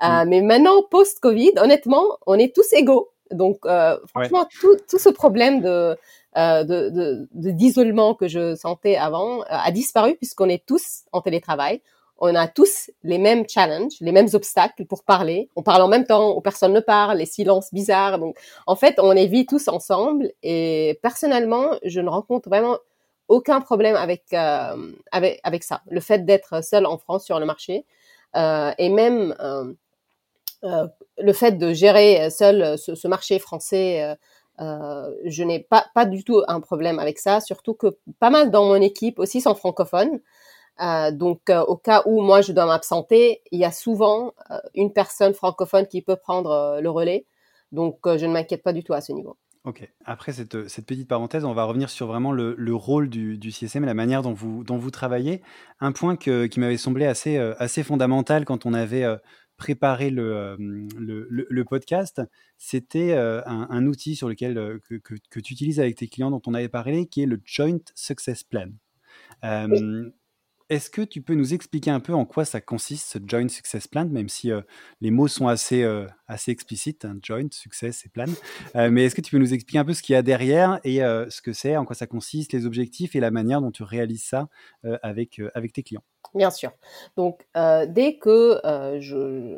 Euh, 0.03 0.25
mm. 0.25 0.29
mais 0.29 0.43
maintenant, 0.43 0.83
post-Covid, 0.91 1.53
honnêtement, 1.57 2.19
on 2.27 2.39
est 2.39 2.55
tous 2.55 2.73
égaux. 2.73 3.11
Donc, 3.31 3.59
euh, 3.65 3.97
franchement, 4.09 4.41
ouais. 4.41 4.59
tout, 4.61 4.77
tout, 4.89 4.99
ce 4.99 5.09
problème 5.09 5.61
de 5.61 5.97
euh, 6.37 6.65
de, 6.65 7.29
d'isolement 7.33 8.13
de, 8.13 8.17
que 8.17 8.29
je 8.29 8.55
sentais 8.55 8.97
avant 8.97 9.43
euh, 9.43 9.45
a 9.49 9.71
disparu 9.71 10.17
puisqu'on 10.17 10.49
est 10.49 10.65
tous 10.67 11.03
en 11.13 11.21
télétravail. 11.21 11.81
On 12.27 12.35
a 12.35 12.49
tous 12.49 12.91
les 13.03 13.19
mêmes 13.19 13.45
challenges, 13.47 13.97
les 14.01 14.11
mêmes 14.11 14.29
obstacles 14.33 14.87
pour 14.87 15.05
parler. 15.05 15.51
On 15.57 15.63
parle 15.63 15.83
en 15.83 15.89
même 15.89 16.07
temps 16.07 16.41
personne 16.41 16.73
ne 16.73 16.81
parle, 16.81 17.19
les 17.19 17.27
silences 17.27 17.69
bizarres. 17.75 18.19
Donc, 18.19 18.39
en 18.67 18.77
fait, 18.77 18.95
on 18.99 19.13
les 19.13 19.27
vit 19.27 19.45
tous 19.45 19.69
ensemble. 19.69 20.33
Et 20.43 20.99
personnellement, 21.03 21.73
je 21.85 22.01
ne 22.01 22.09
rencontre 22.09 22.49
vraiment 22.49 22.79
aucun 23.29 23.61
problème 23.61 23.95
avec 23.97 24.23
euh, 24.33 24.93
avec 25.13 25.65
ça. 25.65 25.83
Le 25.91 26.01
fait 26.01 26.25
d'être 26.25 26.65
seul 26.65 26.87
en 26.87 26.97
France 26.97 27.27
sur 27.27 27.39
le 27.39 27.45
marché 27.45 27.85
euh, 28.37 28.73
et 28.79 28.89
même 28.89 29.35
euh, 29.41 30.87
le 31.19 31.33
fait 31.35 31.53
de 31.53 31.75
gérer 31.75 32.31
seul 32.31 32.79
ce, 32.79 33.07
marché 33.07 33.39
français, 33.39 34.17
je 34.59 35.43
n'ai 35.43 35.61
pas, 35.61 35.85
pas 35.95 36.07
du 36.07 36.25
tout 36.25 36.43
un 36.49 36.61
problème 36.61 36.99
avec 36.99 37.19
ça, 37.19 37.43
surtout 37.43 37.75
que 37.75 37.99
pas 38.19 38.31
mal 38.31 38.51
dans 38.51 38.65
mon 38.65 38.81
équipe 38.81 39.19
aussi 39.19 39.43
sont 39.43 39.55
francophones. 39.55 40.21
Donc, 40.79 41.51
au 41.51 41.77
cas 41.77 42.03
où 42.07 42.21
moi 42.21 42.41
je 42.41 42.53
dois 42.53 42.67
m'absenter, 42.67 43.43
il 43.53 43.61
y 43.61 43.65
a 43.65 43.73
souvent 43.73 44.33
une 44.75 44.93
personne 44.93 45.35
francophone 45.35 45.87
qui 45.87 46.03
peut 46.03 46.17
prendre 46.17 46.81
le 46.81 46.91
relais. 46.91 47.27
Donc, 47.73 47.99
je 48.05 48.27
ne 48.27 48.33
m'inquiète 48.33 48.63
pas 48.63 48.73
du 48.73 48.85
tout 48.85 48.93
à 48.93 49.01
ce 49.01 49.13
niveau. 49.13 49.37
Ok. 49.65 49.89
Après 50.05 50.33
cette, 50.33 50.69
cette, 50.69 50.85
petite 50.85 51.09
parenthèse, 51.09 51.47
on 51.47 51.55
va 51.55 51.65
revenir 51.65 51.89
sur 51.89 52.07
vraiment 52.07 52.33
le, 52.33 52.55
le 52.59 52.75
rôle 52.75 53.09
du, 53.09 53.39
du, 53.39 53.51
CSM 53.51 53.83
et 53.85 53.87
la 53.87 53.95
manière 53.95 54.21
dont 54.21 54.35
vous, 54.35 54.63
dont 54.63 54.77
vous 54.77 54.91
travaillez. 54.91 55.41
Un 55.81 55.93
point 55.93 56.17
que, 56.17 56.45
qui 56.47 56.61
m'avait 56.61 56.77
semblé 56.77 57.07
assez, 57.07 57.39
assez 57.39 57.83
fondamental 57.83 58.45
quand 58.45 58.67
on 58.67 58.75
avait 58.75 59.07
préparer 59.57 60.11
le, 60.11 60.57
le, 60.59 61.47
le, 61.49 61.65
podcast, 61.65 62.21
c'était 62.59 63.15
un, 63.15 63.67
un, 63.71 63.87
outil 63.87 64.17
sur 64.17 64.29
lequel 64.29 64.81
que, 64.89 64.97
que, 64.97 65.15
que, 65.31 65.41
tu 65.41 65.53
utilises 65.55 65.81
avec 65.81 65.97
tes 65.97 66.09
clients 66.09 66.31
dont 66.31 66.43
on 66.47 66.55
avait 66.55 66.69
parlé, 66.69 67.07
qui 67.07 67.23
est 67.23 67.27
le 67.27 67.41
Joint 67.45 67.79
Success 67.95 68.43
Plan. 68.43 68.69
Euh, 69.45 70.11
Est-ce 70.75 70.91
que 70.91 71.03
tu 71.03 71.23
peux 71.23 71.35
nous 71.35 71.55
expliquer 71.55 71.91
un 71.91 72.01
peu 72.01 72.15
en 72.15 72.25
quoi 72.25 72.45
ça 72.45 72.61
consiste, 72.61 73.09
ce 73.09 73.19
Joint 73.27 73.49
Success 73.49 73.89
Plan, 73.89 74.07
même 74.07 74.29
si 74.29 74.51
euh, 74.51 74.61
les 75.01 75.11
mots 75.11 75.29
sont 75.29 75.49
assez, 75.49 75.83
euh, 75.83 76.07
assez 76.27 76.51
explicites, 76.51 77.05
hein, 77.05 77.17
Joint, 77.23 77.49
Success 77.51 78.05
et 78.07 78.09
Plan. 78.09 78.27
mais 78.75 79.05
est-ce 79.05 79.15
que 79.15 79.21
tu 79.21 79.31
peux 79.31 79.39
nous 79.39 79.55
expliquer 79.55 79.79
un 79.79 79.85
peu 79.85 79.95
ce 79.95 80.03
qu'il 80.03 80.15
y 80.15 80.17
a 80.17 80.23
derrière 80.23 80.81
et 80.85 80.99
ce 80.99 81.43
que 81.43 81.53
c'est, 81.53 81.77
en 81.77 81.85
quoi 81.85 81.97
ça 81.97 82.07
consiste, 82.07 82.53
les 82.53 82.67
objectifs 82.67 83.17
et 83.17 83.21
la 83.21 83.31
manière 83.31 83.61
dont 83.61 83.71
tu 83.71 83.83
réalises 83.83 84.25
ça 84.25 84.49
avec, 85.03 85.41
avec 85.55 85.73
tes 85.73 85.83
clients? 85.83 86.03
Bien 86.35 86.51
sûr. 86.51 86.73
Donc, 87.17 87.47
euh, 87.57 87.87
dès 87.89 88.17
que 88.17 88.61
euh, 88.67 89.01
je, 89.01 89.57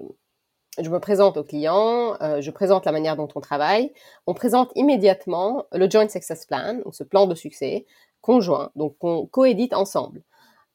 je, 0.78 0.90
me 0.90 1.00
présente 1.00 1.38
au 1.38 1.44
client, 1.44 2.16
euh, 2.20 2.40
je 2.42 2.50
présente 2.50 2.84
la 2.84 2.92
manière 2.92 3.16
dont 3.16 3.28
on 3.34 3.40
travaille, 3.40 3.92
on 4.26 4.34
présente 4.34 4.72
immédiatement 4.74 5.64
le 5.72 5.88
Joint 5.88 6.08
Success 6.08 6.44
Plan, 6.44 6.80
ou 6.84 6.92
ce 6.92 7.02
plan 7.02 7.26
de 7.26 7.34
succès 7.34 7.86
conjoint, 8.20 8.70
donc 8.76 8.98
qu'on 8.98 9.26
coédite 9.26 9.72
ensemble. 9.72 10.22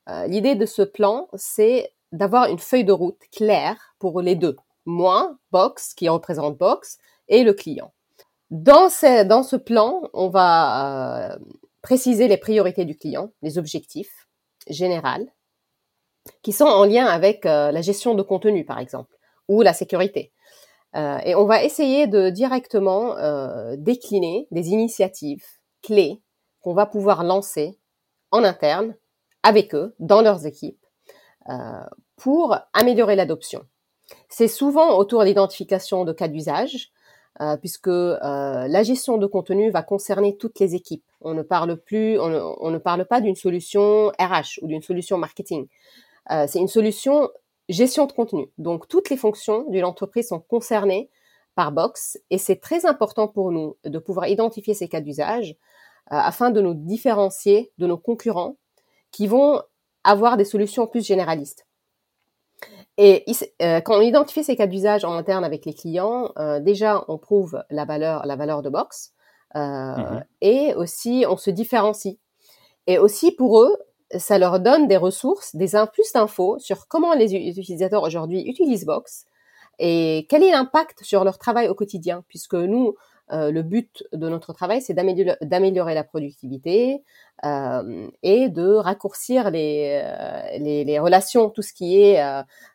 Euh, 0.09 0.27
l'idée 0.27 0.55
de 0.55 0.65
ce 0.65 0.81
plan, 0.81 1.27
c'est 1.33 1.93
d'avoir 2.11 2.49
une 2.49 2.59
feuille 2.59 2.83
de 2.83 2.91
route 2.91 3.19
claire 3.31 3.95
pour 3.99 4.21
les 4.21 4.35
deux. 4.35 4.57
Moi, 4.85 5.35
Box, 5.51 5.93
qui 5.93 6.09
représente 6.09 6.57
Box, 6.57 6.97
et 7.27 7.43
le 7.43 7.53
client. 7.53 7.93
Dans, 8.49 8.89
ce 8.89 9.55
plan, 9.55 10.01
on 10.13 10.27
va 10.27 11.37
préciser 11.81 12.27
les 12.27 12.37
priorités 12.37 12.85
du 12.85 12.97
client, 12.97 13.31
les 13.41 13.57
objectifs 13.57 14.27
généraux, 14.67 15.27
qui 16.43 16.51
sont 16.51 16.65
en 16.65 16.85
lien 16.85 17.05
avec 17.05 17.45
euh, 17.45 17.71
la 17.71 17.81
gestion 17.81 18.13
de 18.13 18.21
contenu, 18.21 18.65
par 18.65 18.79
exemple, 18.79 19.15
ou 19.47 19.61
la 19.61 19.73
sécurité. 19.73 20.31
Euh, 20.95 21.17
et 21.25 21.35
on 21.35 21.45
va 21.45 21.63
essayer 21.63 22.07
de 22.07 22.29
directement 22.29 23.17
euh, 23.17 23.75
décliner 23.77 24.47
des 24.51 24.69
initiatives 24.69 25.45
clés 25.81 26.21
qu'on 26.61 26.73
va 26.73 26.85
pouvoir 26.85 27.23
lancer 27.23 27.79
en 28.31 28.43
interne 28.43 28.95
avec 29.43 29.73
eux, 29.75 29.95
dans 29.99 30.21
leurs 30.21 30.45
équipes, 30.45 30.83
euh, 31.49 31.83
pour 32.15 32.57
améliorer 32.73 33.15
l'adoption. 33.15 33.65
C'est 34.29 34.47
souvent 34.47 34.97
autour 34.97 35.21
de 35.21 35.25
l'identification 35.25 36.05
de 36.05 36.13
cas 36.13 36.27
d'usage, 36.27 36.91
euh, 37.39 37.55
puisque 37.57 37.87
euh, 37.87 38.17
la 38.21 38.83
gestion 38.83 39.17
de 39.17 39.25
contenu 39.25 39.71
va 39.71 39.83
concerner 39.83 40.35
toutes 40.37 40.59
les 40.59 40.75
équipes. 40.75 41.05
On 41.21 41.33
ne 41.33 41.41
parle 41.41 41.77
plus, 41.77 42.19
on 42.19 42.27
ne, 42.27 42.39
on 42.59 42.71
ne 42.71 42.77
parle 42.77 43.05
pas 43.05 43.21
d'une 43.21 43.35
solution 43.35 44.09
RH 44.19 44.59
ou 44.61 44.67
d'une 44.67 44.81
solution 44.81 45.17
marketing. 45.17 45.67
Euh, 46.29 46.45
c'est 46.47 46.59
une 46.59 46.67
solution 46.67 47.29
gestion 47.69 48.05
de 48.05 48.11
contenu. 48.11 48.51
Donc, 48.57 48.87
toutes 48.87 49.09
les 49.09 49.17
fonctions 49.17 49.65
d'une 49.69 49.85
entreprise 49.85 50.27
sont 50.27 50.39
concernées 50.39 51.09
par 51.55 51.71
Box 51.71 52.17
et 52.29 52.37
c'est 52.37 52.57
très 52.57 52.85
important 52.85 53.27
pour 53.27 53.51
nous 53.51 53.77
de 53.85 53.99
pouvoir 53.99 54.27
identifier 54.27 54.73
ces 54.73 54.87
cas 54.87 55.01
d'usage 55.01 55.55
euh, 56.11 56.17
afin 56.17 56.51
de 56.51 56.61
nous 56.61 56.73
différencier 56.73 57.71
de 57.77 57.87
nos 57.87 57.97
concurrents 57.97 58.57
qui 59.11 59.27
vont 59.27 59.61
avoir 60.03 60.37
des 60.37 60.45
solutions 60.45 60.87
plus 60.87 61.05
généralistes. 61.05 61.65
Et 62.97 63.25
euh, 63.61 63.81
quand 63.81 63.97
on 63.97 64.01
identifie 64.01 64.43
ces 64.43 64.55
cas 64.55 64.67
d'usage 64.67 65.05
en 65.05 65.13
interne 65.13 65.43
avec 65.43 65.65
les 65.65 65.73
clients, 65.73 66.31
euh, 66.37 66.59
déjà 66.59 67.03
on 67.07 67.17
prouve 67.17 67.63
la 67.69 67.85
valeur, 67.85 68.25
la 68.25 68.35
valeur 68.35 68.61
de 68.61 68.69
Box, 68.69 69.13
euh, 69.55 69.59
mmh. 69.59 70.23
et 70.41 70.73
aussi 70.75 71.25
on 71.27 71.37
se 71.37 71.49
différencie. 71.49 72.17
Et 72.87 72.97
aussi 72.97 73.31
pour 73.31 73.61
eux, 73.61 73.77
ça 74.17 74.37
leur 74.37 74.59
donne 74.59 74.87
des 74.87 74.97
ressources, 74.97 75.55
des 75.55 75.71
plus 75.93 76.11
d'infos 76.13 76.59
sur 76.59 76.87
comment 76.87 77.13
les 77.13 77.33
utilisateurs 77.33 78.03
aujourd'hui 78.03 78.41
utilisent 78.41 78.85
Box 78.85 79.25
et 79.79 80.27
quel 80.29 80.43
est 80.43 80.51
l'impact 80.51 81.03
sur 81.03 81.23
leur 81.23 81.37
travail 81.39 81.67
au 81.67 81.73
quotidien, 81.73 82.23
puisque 82.27 82.53
nous, 82.53 82.95
euh, 83.31 83.51
le 83.51 83.63
but 83.63 84.03
de 84.11 84.27
notre 84.27 84.51
travail, 84.53 84.81
c'est 84.81 84.93
d'améliorer 84.93 85.93
la 85.93 86.03
productivité 86.03 87.03
euh, 87.45 88.09
et 88.23 88.49
de 88.49 88.73
raccourcir 88.73 89.51
les, 89.51 90.01
euh, 90.03 90.57
les, 90.57 90.99
relations, 90.99 91.49
tout 91.49 91.61
ce 91.61 91.73
qui 91.73 92.01
est 92.01 92.21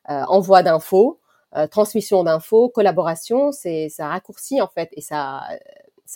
envoi 0.08 0.62
d'infos, 0.62 1.20
transmission 1.70 2.22
d'infos, 2.24 2.68
collaboration, 2.68 3.52
c'est 3.52 3.88
ça 3.88 4.08
raccourcit 4.08 4.60
en 4.60 4.68
fait 4.68 4.90
et 4.92 5.00
ça 5.00 5.42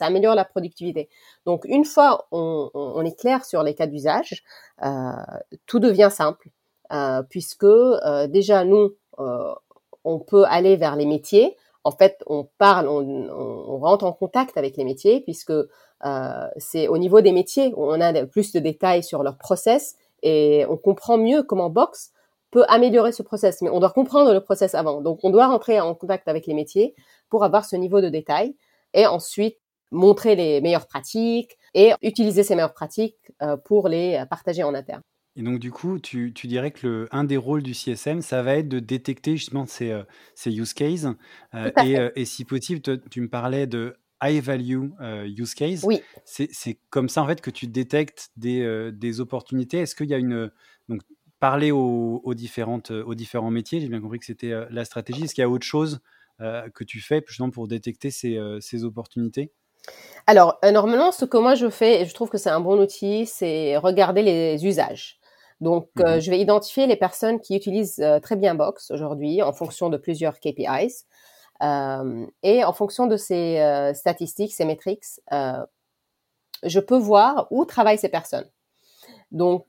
améliore 0.00 0.34
la 0.34 0.44
productivité. 0.44 1.08
Donc 1.44 1.64
une 1.66 1.84
fois 1.84 2.26
on, 2.32 2.70
on 2.74 3.04
est 3.04 3.18
clair 3.18 3.44
sur 3.44 3.62
les 3.62 3.74
cas 3.74 3.86
d'usage, 3.86 4.42
tout 5.66 5.78
devient 5.78 6.10
simple 6.10 6.48
puisque 7.28 7.66
déjà 8.28 8.64
nous 8.64 8.96
on 10.04 10.18
peut 10.18 10.44
aller 10.44 10.76
vers 10.76 10.96
les 10.96 11.06
métiers. 11.06 11.56
En 11.84 11.92
fait, 11.92 12.22
on 12.26 12.48
parle, 12.58 12.88
on, 12.88 13.28
on 13.30 13.78
rentre 13.78 14.04
en 14.04 14.12
contact 14.12 14.56
avec 14.58 14.76
les 14.76 14.84
métiers 14.84 15.20
puisque 15.20 15.52
c'est 16.56 16.88
au 16.88 16.98
niveau 16.98 17.20
des 17.20 17.32
métiers 17.32 17.72
où 17.76 17.84
on 17.84 18.00
a 18.00 18.24
plus 18.26 18.52
de 18.52 18.58
détails 18.58 19.02
sur 19.02 19.22
leur 19.22 19.36
process 19.36 19.96
et 20.22 20.64
on 20.68 20.76
comprend 20.76 21.18
mieux 21.18 21.42
comment 21.42 21.70
Box 21.70 22.12
peut 22.50 22.64
améliorer 22.68 23.12
ce 23.12 23.22
process. 23.22 23.62
Mais 23.62 23.70
on 23.70 23.80
doit 23.80 23.90
comprendre 23.90 24.32
le 24.32 24.40
process 24.40 24.74
avant. 24.74 25.00
Donc, 25.00 25.20
on 25.22 25.30
doit 25.30 25.46
rentrer 25.46 25.80
en 25.80 25.94
contact 25.94 26.28
avec 26.28 26.46
les 26.46 26.54
métiers 26.54 26.94
pour 27.28 27.44
avoir 27.44 27.64
ce 27.64 27.76
niveau 27.76 28.00
de 28.00 28.08
détail. 28.08 28.54
Et 28.92 29.06
ensuite, 29.06 29.58
montrer 29.92 30.34
les 30.34 30.60
meilleures 30.60 30.86
pratiques 30.86 31.56
et 31.74 31.92
utiliser 32.02 32.42
ces 32.42 32.54
meilleures 32.54 32.74
pratiques 32.74 33.32
euh, 33.42 33.56
pour 33.56 33.88
les 33.88 34.24
partager 34.28 34.62
en 34.62 34.74
interne. 34.74 35.02
Et 35.40 35.42
donc, 35.42 35.58
du 35.58 35.72
coup, 35.72 35.98
tu, 35.98 36.34
tu, 36.34 36.48
dirais 36.48 36.70
que 36.70 36.86
le, 36.86 37.08
un 37.12 37.24
des 37.24 37.38
rôles 37.38 37.62
du 37.62 37.72
CSM, 37.72 38.20
ça 38.20 38.42
va 38.42 38.56
être 38.56 38.68
de 38.68 38.78
détecter 38.78 39.38
justement 39.38 39.64
ces, 39.64 39.90
euh, 39.90 40.02
ces 40.34 40.52
use 40.52 40.74
cases. 40.74 41.06
Euh, 41.54 41.70
et, 41.82 41.98
euh, 41.98 42.10
et, 42.14 42.26
si 42.26 42.44
possible, 42.44 42.82
te, 42.82 42.90
tu 42.90 43.22
me 43.22 43.28
parlais 43.28 43.66
de 43.66 43.96
high 44.22 44.42
value 44.42 44.90
use 45.24 45.54
case. 45.54 45.82
Oui. 45.84 46.02
C'est 46.26 46.78
comme 46.90 47.08
ça, 47.08 47.22
en 47.22 47.26
fait, 47.26 47.40
que 47.40 47.50
tu 47.50 47.66
détectes 47.66 48.32
des, 48.36 48.90
des 48.92 49.20
opportunités. 49.20 49.78
Est-ce 49.78 49.94
qu'il 49.94 50.10
y 50.10 50.14
a 50.14 50.18
une. 50.18 50.50
Donc, 50.90 51.00
parler 51.38 51.70
aux, 51.70 52.20
aux, 52.22 52.34
différentes, 52.34 52.90
aux 52.90 53.14
différents 53.14 53.50
métiers, 53.50 53.80
j'ai 53.80 53.88
bien 53.88 54.02
compris 54.02 54.18
que 54.18 54.26
c'était 54.26 54.52
la 54.68 54.84
stratégie. 54.84 55.24
Est-ce 55.24 55.34
qu'il 55.34 55.40
y 55.40 55.46
a 55.46 55.48
autre 55.48 55.64
chose 55.64 56.00
que 56.38 56.84
tu 56.84 57.00
fais 57.00 57.24
justement 57.26 57.48
pour 57.48 57.66
détecter 57.66 58.10
ces, 58.10 58.38
ces 58.60 58.84
opportunités? 58.84 59.52
Alors, 60.26 60.58
normalement, 60.62 61.12
ce 61.12 61.24
que 61.24 61.38
moi 61.38 61.54
je 61.54 61.70
fais, 61.70 62.02
et 62.02 62.04
je 62.04 62.12
trouve 62.12 62.28
que 62.28 62.36
c'est 62.36 62.50
un 62.50 62.60
bon 62.60 62.78
outil, 62.78 63.24
c'est 63.24 63.78
regarder 63.78 64.20
les 64.20 64.66
usages. 64.66 65.19
Donc, 65.60 65.88
mmh 65.96 66.02
euh, 66.02 66.20
je 66.20 66.30
vais 66.30 66.40
identifier 66.40 66.86
les 66.86 66.96
personnes 66.96 67.40
qui 67.40 67.54
utilisent 67.54 68.00
euh, 68.00 68.18
très 68.18 68.36
bien 68.36 68.54
Box 68.54 68.90
aujourd'hui 68.90 69.42
en 69.42 69.52
fonction 69.52 69.90
de 69.90 69.96
plusieurs 69.96 70.40
KPIs. 70.40 71.04
et 72.42 72.64
en 72.64 72.72
fonction 72.72 73.06
de 73.06 73.16
ces 73.16 73.92
statistiques, 73.94 74.54
ces 74.54 74.64
métriques, 74.64 75.04
je 75.30 76.80
peux 76.80 76.96
voir 76.96 77.46
où 77.50 77.66
travaillent 77.66 77.98
ces 77.98 78.08
personnes. 78.08 78.48
Donc, 79.30 79.66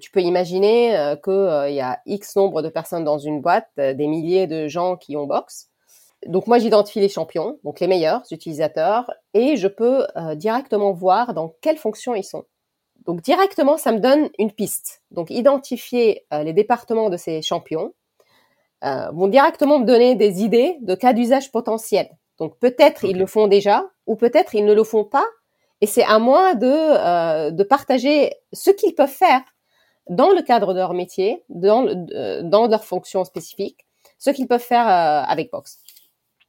tu 0.00 0.10
peux 0.10 0.20
imaginer 0.20 1.14
qu'il 1.22 1.74
y 1.74 1.80
a 1.80 2.00
X 2.06 2.34
nombre 2.34 2.62
de 2.62 2.68
personnes 2.68 3.04
dans 3.04 3.18
une 3.18 3.40
boîte, 3.40 3.70
des 3.76 4.06
milliers 4.08 4.48
de 4.48 4.66
gens 4.66 4.96
qui 4.96 5.16
ont 5.16 5.26
box. 5.26 5.68
Donc, 6.26 6.48
moi, 6.48 6.58
j'identifie 6.58 6.98
les 6.98 7.08
champions, 7.08 7.60
donc 7.62 7.78
les 7.78 7.86
meilleurs 7.86 8.24
utilisateurs, 8.32 9.12
et 9.34 9.56
je 9.56 9.68
peux 9.68 10.04
directement 10.34 10.92
voir 10.92 11.34
dans 11.34 11.54
quelles 11.60 11.78
fonctions 11.78 12.16
ils 12.16 12.24
sont. 12.24 12.44
Donc, 13.06 13.22
directement, 13.22 13.76
ça 13.76 13.92
me 13.92 14.00
donne 14.00 14.28
une 14.38 14.52
piste. 14.52 15.02
Donc, 15.10 15.30
identifier 15.30 16.26
les 16.32 16.52
départements 16.52 17.10
de 17.10 17.16
ces 17.16 17.42
champions 17.42 17.94
vont 18.82 19.28
directement 19.28 19.78
me 19.78 19.86
donner 19.86 20.14
des 20.14 20.42
idées 20.42 20.76
de 20.82 20.94
cas 20.94 21.12
d'usage 21.12 21.50
potentiels. 21.50 22.10
Donc, 22.38 22.58
peut-être 22.58 23.04
ils 23.04 23.18
le 23.18 23.26
font 23.26 23.48
déjà, 23.48 23.84
ou 24.06 24.16
peut-être 24.16 24.54
ils 24.54 24.64
ne 24.64 24.74
le 24.74 24.84
font 24.84 25.04
pas, 25.04 25.24
et 25.80 25.86
c'est 25.86 26.04
à 26.04 26.18
moi 26.18 26.54
de, 26.54 26.66
euh, 26.66 27.50
de 27.50 27.62
partager 27.62 28.32
ce 28.52 28.70
qu'ils 28.70 28.94
peuvent 28.94 29.08
faire 29.08 29.42
dans 30.08 30.30
le 30.30 30.42
cadre 30.42 30.72
de 30.72 30.78
leur 30.78 30.94
métier, 30.94 31.44
dans, 31.48 31.86
euh, 31.86 32.42
dans 32.42 32.66
leur 32.66 32.84
fonction 32.84 33.24
spécifique, 33.24 33.86
ce 34.18 34.30
qu'ils 34.30 34.48
peuvent 34.48 34.60
faire 34.60 34.88
euh, 34.88 35.22
avec 35.26 35.50
Box. 35.50 35.80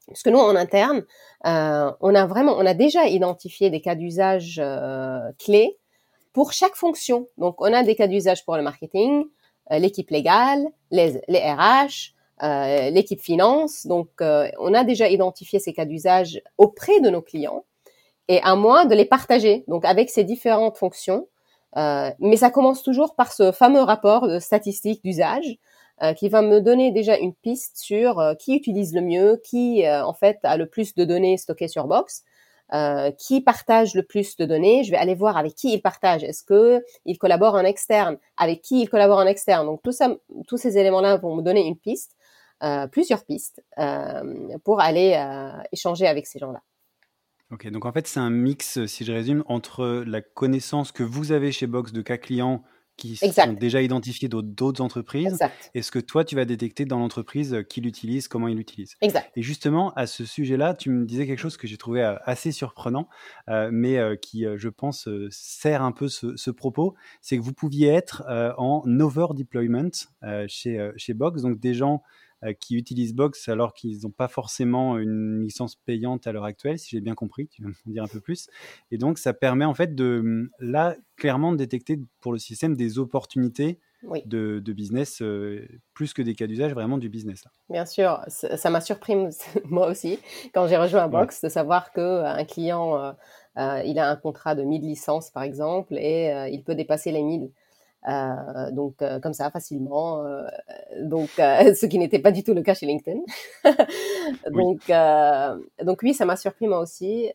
Parce 0.08 0.24
que 0.24 0.30
nous, 0.30 0.40
en 0.40 0.56
interne, 0.56 1.06
euh, 1.46 1.92
on 2.02 2.16
a 2.16 2.26
vraiment, 2.26 2.54
on 2.58 2.66
a 2.66 2.74
déjà 2.74 3.06
identifié 3.06 3.70
des 3.70 3.82
cas 3.82 3.94
d'usage 3.94 4.62
clés 5.38 5.78
pour 6.34 6.54
chaque 6.54 6.76
fonction. 6.76 7.28
Donc, 7.38 7.56
on 7.60 7.74
a 7.74 7.84
des 7.84 7.96
cas 7.96 8.08
d'usage 8.08 8.46
pour 8.46 8.56
le 8.56 8.64
marketing, 8.64 9.26
l'équipe 9.72 10.10
légale, 10.10 10.68
les, 10.92 11.22
RH, 11.28 12.14
l'équipe 12.92 13.22
finance. 13.22 13.86
Donc, 13.86 14.10
on 14.20 14.74
a 14.74 14.84
déjà 14.84 15.10
identifié 15.10 15.60
ces 15.60 15.74
cas 15.74 15.86
d'usage 15.86 16.42
auprès 16.58 17.00
de 17.02 17.10
nos 17.10 17.22
clients 17.22 17.66
et 18.30 18.40
à 18.44 18.56
moi 18.56 18.86
de 18.86 18.96
les 18.96 19.06
partager, 19.06 19.66
donc 19.68 19.84
avec 19.84 20.10
ces 20.10 20.24
différentes 20.24 20.78
fonctions. 20.78 21.28
Euh, 21.78 22.12
mais 22.20 22.38
ça 22.38 22.50
commence 22.50 22.84
toujours 22.84 23.16
par 23.16 23.34
ce 23.34 23.52
fameux 23.52 23.82
rapport 23.82 24.28
de 24.28 24.40
statistiques 24.40 25.04
d'usage 25.04 25.58
euh, 26.02 26.14
qui 26.14 26.30
va 26.30 26.42
me 26.42 26.62
donner 26.62 26.92
déjà 26.92 27.18
une 27.18 27.34
piste 27.34 27.78
sur 27.78 28.20
euh, 28.20 28.34
qui 28.36 28.56
utilise 28.56 28.96
le 28.96 29.02
mieux, 29.02 29.42
qui 29.44 29.84
en 29.88 30.14
fait 30.14 30.40
a 30.44 30.58
le 30.58 30.68
plus 30.68 30.96
de 30.96 31.04
données 31.06 31.38
stockées 31.38 31.68
sur 31.68 31.88
Box, 31.88 32.24
qui 33.18 33.42
partage 33.42 33.96
le 33.96 34.04
plus 34.04 34.36
de 34.38 34.46
données. 34.46 34.84
Je 34.84 34.92
vais 34.92 34.98
aller 34.98 35.16
voir 35.16 35.38
avec 35.38 35.56
qui 35.56 35.74
il 35.74 35.82
partage. 35.82 36.24
Est-ce 36.24 36.44
que 36.44 36.84
il 37.06 37.18
collabore 37.18 37.56
en 37.56 37.64
externe? 37.64 38.18
Avec 38.38 38.62
qui 38.62 38.82
il 38.82 38.90
collabore 38.90 39.18
en 39.18 39.26
externe? 39.26 39.66
Donc 39.66 39.82
tous 39.82 40.58
ces 40.58 40.78
éléments-là 40.78 41.18
vont 41.18 41.36
me 41.36 41.42
donner 41.42 41.66
une 41.66 41.78
piste, 41.78 42.16
plusieurs 42.92 43.26
pistes 43.26 43.64
pour 44.64 44.82
aller 44.82 45.20
échanger 45.72 46.08
avec 46.08 46.28
ces 46.28 46.40
gens-là. 46.40 46.62
Ok, 47.52 47.68
donc 47.72 47.86
en 47.86 47.92
fait, 47.92 48.06
c'est 48.06 48.20
un 48.20 48.30
mix, 48.30 48.86
si 48.86 49.04
je 49.04 49.12
résume, 49.12 49.44
entre 49.48 50.04
la 50.06 50.22
connaissance 50.22 50.92
que 50.92 51.02
vous 51.02 51.32
avez 51.32 51.52
chez 51.52 51.66
Box 51.66 51.92
de 51.92 52.04
cas 52.04 52.18
clients 52.18 52.62
qui 53.00 53.16
sont 53.16 53.54
déjà 53.54 53.82
identifiés 53.82 54.28
d'autres 54.30 54.82
entreprises. 54.82 55.40
Et 55.74 55.82
ce 55.82 55.92
que 55.92 56.00
toi, 56.00 56.26
tu 56.26 56.36
vas 56.36 56.46
détecter 56.46 56.86
dans 56.86 57.00
l'entreprise 57.00 57.54
euh, 57.54 57.64
qui 57.64 57.82
l'utilise, 57.82 58.28
comment 58.28 58.48
il 58.48 58.58
l'utilise? 58.58 58.96
Exact. 59.02 59.32
Et 59.36 59.42
justement, 59.42 59.94
à 59.94 60.06
ce 60.06 60.26
sujet-là, 60.26 60.74
tu 60.74 60.90
me 60.90 61.06
disais 61.06 61.26
quelque 61.26 61.40
chose 61.40 61.58
que 61.58 61.68
j'ai 61.68 61.78
trouvé 61.78 62.04
euh, 62.04 62.16
assez 62.26 62.52
surprenant, 62.52 63.08
euh, 63.48 63.70
mais 63.72 64.00
qui, 64.22 64.46
je 64.56 64.70
pense, 64.70 65.08
sert 65.30 65.82
un 65.82 65.92
peu 65.92 66.08
ce, 66.08 66.52
propos, 66.52 66.96
c'est 67.22 67.38
que 67.38 67.42
vous 67.42 67.54
pouviez 67.54 67.90
être 67.90 68.24
en 68.58 68.84
over-deployment 69.00 69.92
chez, 70.48 70.92
chez 70.98 71.14
Box, 71.14 71.42
donc 71.42 71.60
des 71.60 71.74
gens 71.74 72.02
euh, 72.02 72.04
qui 72.60 72.76
utilisent 72.76 73.14
Box 73.14 73.50
alors 73.50 73.74
qu'ils 73.74 74.02
n'ont 74.04 74.12
pas 74.12 74.28
forcément 74.28 74.98
une 74.98 75.44
licence 75.44 75.76
payante 75.76 76.28
à 76.28 76.32
l'heure 76.32 76.46
actuelle, 76.46 76.80
si 76.80 76.90
j'ai 76.92 77.02
bien 77.02 77.16
compris, 77.16 77.48
tu 77.48 77.62
vas 77.64 77.70
me 77.70 77.92
dire 77.92 78.04
un 78.04 78.08
peu 78.08 78.20
plus. 78.20 78.50
Et 78.92 78.98
donc, 78.98 79.18
ça 79.18 79.34
permet 79.34 79.66
en 79.66 79.74
fait 79.74 79.96
de, 79.96 80.50
là, 80.60 80.96
clairement, 81.18 81.52
de 81.52 81.58
détecter 81.58 82.00
pour 82.22 82.32
le 82.32 82.40
système 82.40 82.76
des 82.76 83.00
opportunités 83.00 83.80
de, 84.26 84.72
business, 84.72 85.22
euh, 85.22 85.68
plus 85.94 86.14
que 86.14 86.22
des 86.22 86.34
cas 86.34 86.48
d'usage, 86.48 86.74
vraiment 86.74 86.98
du 86.98 87.10
business. 87.10 87.44
Bien 87.70 87.86
sûr, 87.86 88.22
ça 88.28 88.70
m'a 88.70 88.80
surpris 88.80 89.16
moi 89.66 89.88
aussi 89.88 90.20
quand 90.54 90.68
j'ai 90.68 90.78
rejoint 90.78 91.08
Box 91.10 91.42
de 91.44 91.50
savoir 91.50 91.92
qu'un 91.92 92.40
euh, 92.40 92.44
client, 92.46 93.16
il 93.58 94.00
a 94.00 94.10
un 94.10 94.16
contrat 94.16 94.56
de 94.56 94.64
1000 94.64 94.82
licences 94.82 95.32
par 95.32 95.44
exemple 95.44 95.96
et 95.98 96.32
il 96.52 96.64
peut 96.64 96.76
dépasser 96.76 97.12
les 97.12 97.24
1000. 97.24 97.52
Euh, 98.08 98.72
donc 98.72 99.02
euh, 99.02 99.20
comme 99.20 99.34
ça 99.34 99.52
facilement 99.52 100.24
euh, 100.26 100.44
donc 101.02 101.30
ce 101.38 101.86
qui 101.86 102.00
n'était 102.00 102.20
pas 102.20 102.32
du 102.32 102.44
tout 102.44 102.54
le 102.54 102.62
cas 102.62 102.74
chez 102.74 102.86
LinkedIn. 102.86 103.20
Donc 104.52 104.82
oui. 104.88 105.86
donc 105.86 106.00
oui 106.04 106.14
ça 106.14 106.26
m'a 106.26 106.38
surpris 106.38 106.68
moi 106.68 106.80
aussi. 106.80 107.30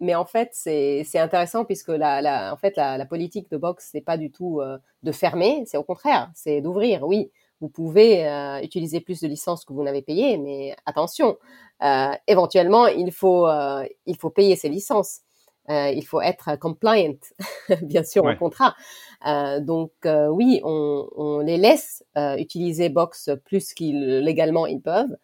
Mais 0.00 0.14
en 0.14 0.24
fait 0.24 0.50
c'est 0.52 1.04
c'est 1.04 1.18
intéressant 1.18 1.64
puisque 1.64 1.88
la, 1.88 2.20
la 2.20 2.52
en 2.52 2.56
fait 2.56 2.76
la, 2.76 2.98
la 2.98 3.06
politique 3.06 3.50
de 3.50 3.56
Box 3.56 3.88
c'est 3.92 4.00
pas 4.00 4.16
du 4.16 4.30
tout 4.30 4.60
de 5.02 5.12
fermer 5.12 5.62
c'est 5.66 5.76
au 5.76 5.84
contraire 5.84 6.30
c'est 6.34 6.60
d'ouvrir. 6.60 7.04
Oui 7.06 7.30
vous 7.60 7.68
pouvez 7.68 8.24
utiliser 8.62 9.00
plus 9.00 9.20
de 9.20 9.28
licences 9.28 9.64
que 9.64 9.72
vous 9.72 9.82
n'avez 9.82 10.02
payées 10.02 10.36
mais 10.38 10.74
attention 10.86 11.36
éventuellement 12.26 12.86
il 12.86 13.12
faut 13.12 13.46
il 14.06 14.16
faut 14.16 14.30
payer 14.30 14.56
ces 14.56 14.68
licences 14.68 15.20
euh, 15.70 15.90
il 15.90 16.04
faut 16.04 16.20
être 16.20 16.56
compliant, 16.58 17.14
bien 17.82 18.02
sûr, 18.02 18.24
au 18.24 18.34
contrat. 18.36 18.74
Euh, 19.26 19.60
donc 19.60 19.92
euh, 20.06 20.28
oui, 20.28 20.60
on, 20.64 21.08
on, 21.16 21.40
les 21.40 21.58
laisse 21.58 22.04
utiliser 22.38 22.88
Box 22.88 23.30
plus 23.44 23.74
qu'ils 23.74 24.18
légalement 24.20 24.66
ils 24.66 24.80
peuvent, 24.80 25.16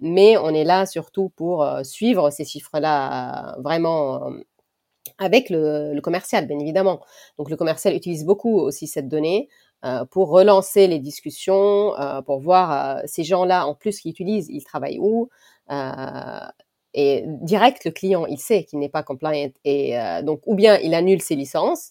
mais 0.00 0.36
on 0.36 0.50
est 0.50 0.64
là 0.64 0.86
surtout 0.86 1.30
pour 1.30 1.66
suivre 1.82 2.30
ces 2.30 2.44
chiffres-là 2.44 3.56
vraiment 3.60 4.32
avec 5.18 5.50
le, 5.50 5.94
le, 5.94 6.00
commercial, 6.00 6.46
bien 6.46 6.58
évidemment. 6.58 7.00
Donc 7.38 7.50
le 7.50 7.56
commercial 7.56 7.94
utilise 7.94 8.24
beaucoup 8.24 8.58
aussi 8.58 8.86
cette 8.86 9.08
donnée 9.08 9.48
pour 10.10 10.30
relancer 10.30 10.86
les 10.86 10.98
discussions, 10.98 11.92
pour 12.26 12.40
voir 12.40 13.00
ces 13.04 13.22
gens-là 13.22 13.66
en 13.66 13.74
plus 13.74 14.00
qui 14.00 14.10
utilisent, 14.10 14.48
ils 14.48 14.64
travaillent 14.64 14.98
où. 14.98 15.28
Et 16.94 17.24
direct, 17.26 17.84
le 17.84 17.90
client, 17.90 18.24
il 18.26 18.38
sait 18.38 18.64
qu'il 18.64 18.78
n'est 18.78 18.88
pas 18.88 19.02
compliant. 19.02 19.50
Et 19.64 19.98
euh, 19.98 20.22
donc, 20.22 20.40
ou 20.46 20.54
bien 20.54 20.78
il 20.78 20.94
annule 20.94 21.20
ses 21.20 21.34
licences, 21.34 21.90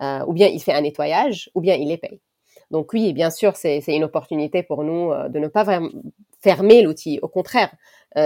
euh, 0.00 0.24
ou 0.26 0.32
bien 0.32 0.48
il 0.48 0.60
fait 0.60 0.72
un 0.72 0.80
nettoyage, 0.80 1.50
ou 1.54 1.60
bien 1.60 1.74
il 1.74 1.88
les 1.88 1.98
paye. 1.98 2.20
Donc 2.70 2.92
oui, 2.92 3.12
bien 3.12 3.30
sûr, 3.30 3.56
c'est 3.56 3.82
une 3.86 4.04
opportunité 4.04 4.62
pour 4.62 4.84
nous 4.84 5.12
euh, 5.12 5.28
de 5.28 5.38
ne 5.38 5.48
pas 5.48 5.64
vraiment 5.64 5.90
fermer 6.40 6.82
l'outil. 6.82 7.18
Au 7.22 7.28
contraire, 7.28 7.70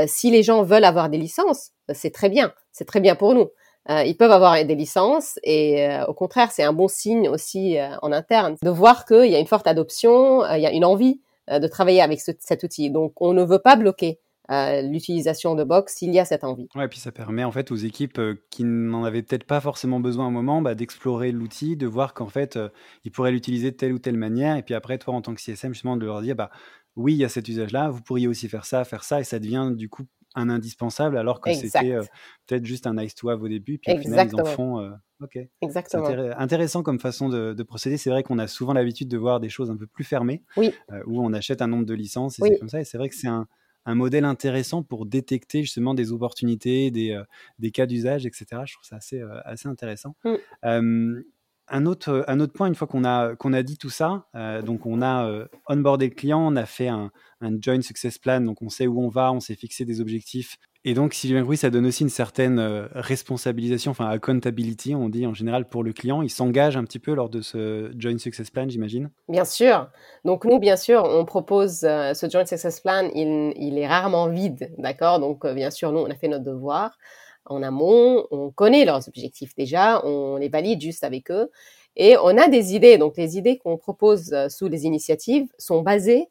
si 0.07 0.31
les 0.31 0.43
gens 0.43 0.63
veulent 0.63 0.85
avoir 0.85 1.09
des 1.09 1.17
licences, 1.17 1.71
c'est 1.93 2.13
très 2.13 2.29
bien. 2.29 2.53
C'est 2.73 2.85
très 2.85 3.01
bien 3.01 3.15
pour 3.15 3.35
nous. 3.35 3.49
ils 3.89 4.17
peuvent 4.19 4.31
avoir 4.31 4.63
des 4.65 4.75
licences 4.75 5.39
et 5.43 5.89
au 6.07 6.13
contraire, 6.13 6.53
c'est 6.53 6.63
un 6.63 6.75
bon 6.75 6.89
signe 6.89 7.31
aussi 7.31 7.79
en 8.03 8.13
interne 8.13 8.57
de 8.63 8.69
voir 8.69 9.07
qu'il 9.07 9.31
y 9.31 9.35
a 9.35 9.39
une 9.39 9.47
forte 9.47 9.67
adoption, 9.67 10.45
il 10.55 10.61
y 10.61 10.67
a 10.67 10.73
une 10.73 10.85
envie 10.85 11.23
de 11.51 11.67
travailler 11.67 12.03
avec 12.03 12.21
cet 12.21 12.63
outil. 12.63 12.91
Donc, 12.91 13.15
on 13.17 13.33
ne 13.33 13.43
veut 13.43 13.61
pas 13.61 13.77
bloquer 13.77 14.21
l'utilisation 14.49 15.55
de 15.55 15.65
Box 15.65 15.97
s'il 15.97 16.13
y 16.13 16.19
a 16.19 16.25
cette 16.25 16.45
envie. 16.45 16.69
Ouais, 16.75 16.87
et 16.87 16.89
puis 16.89 16.99
ça 16.99 17.13
permet 17.13 17.45
en 17.45 17.53
fait 17.53 17.71
aux 17.71 17.77
équipes 17.77 18.19
euh, 18.19 18.35
qui 18.51 18.65
n'en 18.65 19.05
avaient 19.05 19.23
peut-être 19.23 19.45
pas 19.45 19.61
forcément 19.61 20.01
besoin 20.01 20.25
à 20.25 20.29
un 20.29 20.33
moment 20.33 20.61
bah, 20.61 20.75
d'explorer 20.75 21.33
l'outil, 21.33 21.77
de 21.77 21.87
voir 21.87 22.15
qu'en 22.15 22.29
fait 22.29 22.57
euh, 22.57 22.69
ils 23.05 23.13
pourraient 23.13 23.33
l'utiliser 23.33 23.71
de 23.71 23.77
telle 23.77 23.93
ou 23.93 23.99
telle 23.99 24.17
manière, 24.17 24.57
et 24.57 24.63
puis 24.63 24.75
après 24.75 24.99
toi 24.99 25.15
en 25.15 25.23
tant 25.23 25.35
que 25.35 25.41
CSM 25.41 25.73
justement 25.73 25.97
de 25.97 26.05
leur 26.05 26.21
dire 26.23 26.37
bah 26.37 26.51
oui 26.97 27.15
il 27.15 27.19
y 27.19 27.25
a 27.25 27.29
cet 27.29 27.49
usage-là, 27.49 27.91
vous 27.91 28.03
pourriez 28.03 28.27
aussi 28.27 28.49
faire 28.49 28.65
ça, 28.65 28.85
faire 28.85 29.05
ça, 29.05 29.21
et 29.21 29.25
ça 29.25 29.39
devient 29.39 29.71
du 29.75 29.89
coup 29.89 30.05
un 30.35 30.49
indispensable 30.49 31.19
alors 31.19 31.41
que 31.41 31.53
c'était 31.53 31.93
euh, 31.93 32.03
peut-être 32.47 32.65
juste 32.65 32.87
un 32.87 32.95
nice 32.95 33.15
to 33.15 33.29
have 33.29 33.43
au 33.43 33.49
début, 33.49 33.79
puis 33.79 33.95
au 33.95 33.99
final 33.99 34.29
ils 34.33 34.41
en 34.41 34.45
font. 34.45 34.93
Ok. 35.21 35.39
Exactement. 35.61 36.09
intéressant 36.37 36.83
comme 36.83 36.99
façon 36.99 37.29
de, 37.29 37.63
procéder. 37.63 37.97
C'est 37.97 38.11
vrai 38.11 38.25
qu'on 38.25 38.41
a 38.41 38.49
souvent 38.49 38.73
l'habitude 38.73 39.07
de 39.07 39.17
voir 39.17 39.39
des 39.39 39.49
choses 39.49 39.71
un 39.71 39.77
peu 39.77 39.87
plus 39.87 40.03
fermées, 40.03 40.43
oui. 40.57 40.73
où 41.07 41.25
on 41.25 41.33
achète 41.33 41.63
un 41.63 41.69
nombre 41.69 41.87
de 41.87 41.95
licences 41.95 42.41
et 42.41 42.43
c'est 42.43 42.59
comme 42.59 42.69
ça. 42.69 42.81
Et 42.81 42.85
c'est 42.85 42.99
vrai 42.99 43.09
que 43.09 43.15
c'est 43.15 43.29
un, 43.29 43.47
un 43.85 43.95
modèle 43.95 44.25
intéressant 44.25 44.83
pour 44.83 45.07
détecter 45.07 45.63
justement 45.63 45.95
des 45.95 46.13
opportunités, 46.13 46.91
des, 46.91 47.13
euh, 47.13 47.25
des 47.59 47.71
cas 47.71 47.87
d'usage, 47.87 48.27
etc. 48.27 48.47
Je 48.65 48.75
trouve 48.75 48.85
ça 48.85 48.97
assez, 48.97 49.21
euh, 49.21 49.41
assez 49.45 49.69
intéressant. 49.69 50.15
Mm. 50.25 51.23
un 51.69 51.87
autre, 51.87 52.25
un 52.29 52.41
autre 52.41 52.53
point, 52.53 52.67
une 52.67 52.75
fois 52.75 52.87
qu'on 52.87 53.05
a, 53.05 53.35
qu'on 53.37 53.53
a 53.53 53.63
dit 53.63 53.79
tout 53.79 53.91
ça, 53.91 54.27
euh, 54.35 54.63
donc 54.63 54.85
on 54.85 55.01
a 55.01 55.47
onboardé 55.69 56.09
le 56.09 56.15
client, 56.15 56.41
on 56.47 56.57
a 56.57 56.67
fait 56.67 56.89
un, 56.89 57.11
un 57.41 57.61
joint 57.61 57.81
success 57.81 58.19
plan, 58.19 58.41
donc 58.41 58.61
on 58.63 58.69
sait 58.69 58.87
où 58.87 59.01
on 59.01 59.09
va, 59.09 59.33
on 59.33 59.41
s'est 59.41 59.55
fixé 59.55 59.85
des 59.85 60.01
objectifs 60.01 60.59
et 60.85 60.95
donc, 60.95 61.15
si 61.15 61.29
j'ai 61.29 61.35
bien 61.35 61.43
compris, 61.43 61.57
ça 61.57 61.71
donne 61.71 61.87
aussi 61.87 62.03
une 62.03 62.09
certaine 62.09 62.59
euh, 62.59 62.89
responsabilisation, 62.93 63.93
enfin 63.93 64.09
accountability, 64.09 64.97
on 64.97 65.09
dit 65.09 65.29
en 65.29 65.35
général 65.35 65.69
pour 65.69 65.85
le 65.85 65.93
client. 65.93 66.23
Il 66.23 66.31
s'engage 66.31 66.77
un 66.77 66.83
petit 66.83 66.99
peu 66.99 67.15
lors 67.15 67.29
de 67.29 67.41
ce 67.41 67.93
Joint 67.97 68.19
Success 68.19 68.51
Plan, 68.51 68.69
j'imagine 68.69 69.11
Bien 69.29 69.45
sûr. 69.45 69.89
Donc, 70.25 70.45
nous, 70.45 70.59
bien 70.59 70.77
sûr, 70.77 71.05
on 71.05 71.25
propose 71.25 71.85
euh, 71.85 72.15
ce 72.15 72.29
Joint 72.29 72.47
Success 72.47 72.81
Plan, 72.81 73.09
il, 73.15 73.79
est 73.79 73.87
rarement 73.87 74.29
vide, 74.29 74.73
d'accord? 74.77 75.21
Donc, 75.21 75.45
euh, 75.45 75.55
bien 75.55 75.71
sûr, 75.71 75.93
nous, 75.93 76.01
on 76.01 76.11
a 76.11 76.17
fait 76.17 76.27
notre 76.27 76.45
devoir 76.45 76.99
en 77.45 77.63
amont, 77.63 78.27
on 78.33 78.51
connaît 78.51 78.85
leurs 78.85 79.07
objectifs 79.09 79.55
déjà, 79.55 80.05
on 80.05 80.37
les 80.37 80.49
valide 80.49 80.81
juste 80.81 81.05
avec 81.05 81.31
eux. 81.31 81.51
Et 81.95 82.17
on 82.17 82.39
a 82.39 82.49
des 82.49 82.75
idées. 82.75 82.99
Donc, 82.99 83.17
les 83.17 83.37
idées 83.37 83.59
qu'on 83.59 83.77
propose 83.77 84.35
sous 84.49 84.69
les 84.69 84.85
initiatives 84.85 85.47
sont 85.59 85.83
basées 85.83 86.29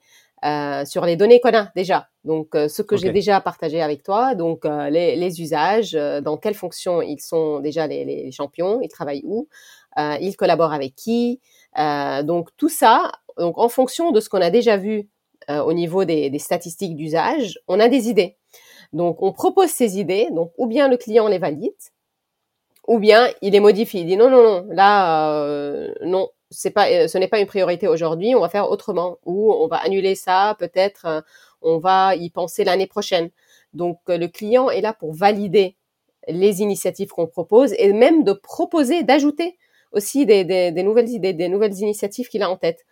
sur 0.86 1.06
les 1.06 1.16
données 1.16 1.40
qu'on 1.40 1.54
a 1.54 1.72
déjà. 1.76 2.08
Donc, 2.24 2.50
ce 2.54 2.82
que 2.82 2.98
j'ai 2.98 3.12
déjà 3.12 3.42
partagé 3.42 3.82
avec 3.82 4.04
toi, 4.04 4.36
donc 4.36 4.66
les, 4.66 5.16
les, 5.16 5.42
usages, 5.42 5.94
dans 5.94 6.38
quelles 6.38 6.56
fonctions 6.56 7.02
ils 7.02 7.20
sont 7.20 7.60
déjà 7.60 7.88
les, 7.88 8.06
les 8.06 8.32
champions, 8.32 8.80
ils 8.82 8.90
travaillent 8.90 9.24
où, 9.26 9.48
ils 9.98 10.36
collaborent 10.36 10.74
avec 10.74 10.96
qui. 10.96 11.40
donc, 11.76 12.50
tout 12.58 12.70
ça, 12.70 13.12
donc 13.38 13.58
en 13.58 13.70
fonction 13.70 14.12
de 14.12 14.20
ce 14.20 14.30
qu'on 14.30 14.42
a 14.42 14.50
déjà 14.50 14.78
vu 14.78 15.10
au 15.50 15.74
niveau 15.74 16.06
des, 16.06 16.30
des 16.30 16.40
statistiques 16.40 16.96
d'usage, 16.96 17.60
on 17.68 17.80
a 17.80 17.88
des 17.88 18.10
idées. 18.10 18.38
Donc, 18.94 19.22
on 19.22 19.32
propose 19.32 19.70
ces 19.70 20.00
idées. 20.00 20.28
Donc, 20.32 20.52
ou 20.58 20.68
bien 20.68 20.88
le 20.88 20.98
client 20.98 21.28
les 21.28 21.38
valide, 21.38 21.74
ou 22.88 23.00
bien 23.00 23.30
il 23.42 23.54
les 23.54 23.60
modifie. 23.60 24.02
Il 24.02 24.06
dit 24.06 24.18
non, 24.18 24.30
non, 24.30 24.44
non, 24.44 24.68
là, 24.70 25.44
euh, 25.44 25.94
non, 26.04 26.30
euh, 26.52 27.08
ce 27.08 27.18
n'est 27.18 27.28
pas 27.28 27.40
une 27.40 27.48
priorité 27.48 27.88
aujourd'hui. 27.88 28.36
On 28.36 28.42
va 28.42 28.50
faire 28.50 28.70
autrement, 28.70 29.18
ou 29.26 29.54
on 29.54 29.68
va 29.68 29.78
annuler 29.78 30.16
ça. 30.16 30.56
Peut-être, 30.60 31.06
euh, 31.06 31.22
on 31.62 31.78
va 31.78 32.16
y 32.16 32.30
penser 32.30 32.64
l'année 32.64 32.88
prochaine. 32.88 33.30
Donc, 33.74 34.00
le 34.08 34.28
client 34.28 34.70
est 34.70 34.82
là 34.82 34.94
pour 34.94 35.14
valider 35.14 35.76
les 36.28 36.62
initiatives 36.62 37.10
qu'on 37.10 37.28
propose 37.28 37.74
et 37.78 37.94
même 37.94 38.24
de 38.24 38.34
proposer, 38.34 39.04
d'ajouter 39.04 39.58
aussi 39.92 40.26
des, 40.26 40.72
nouvelles 40.84 41.10
idées, 41.10 41.34
des 41.34 41.50
nouvelles 41.50 41.78
initiatives 41.80 42.28
qu'il 42.28 42.44
a 42.44 42.50
en 42.50 42.58
tête. 42.58 42.86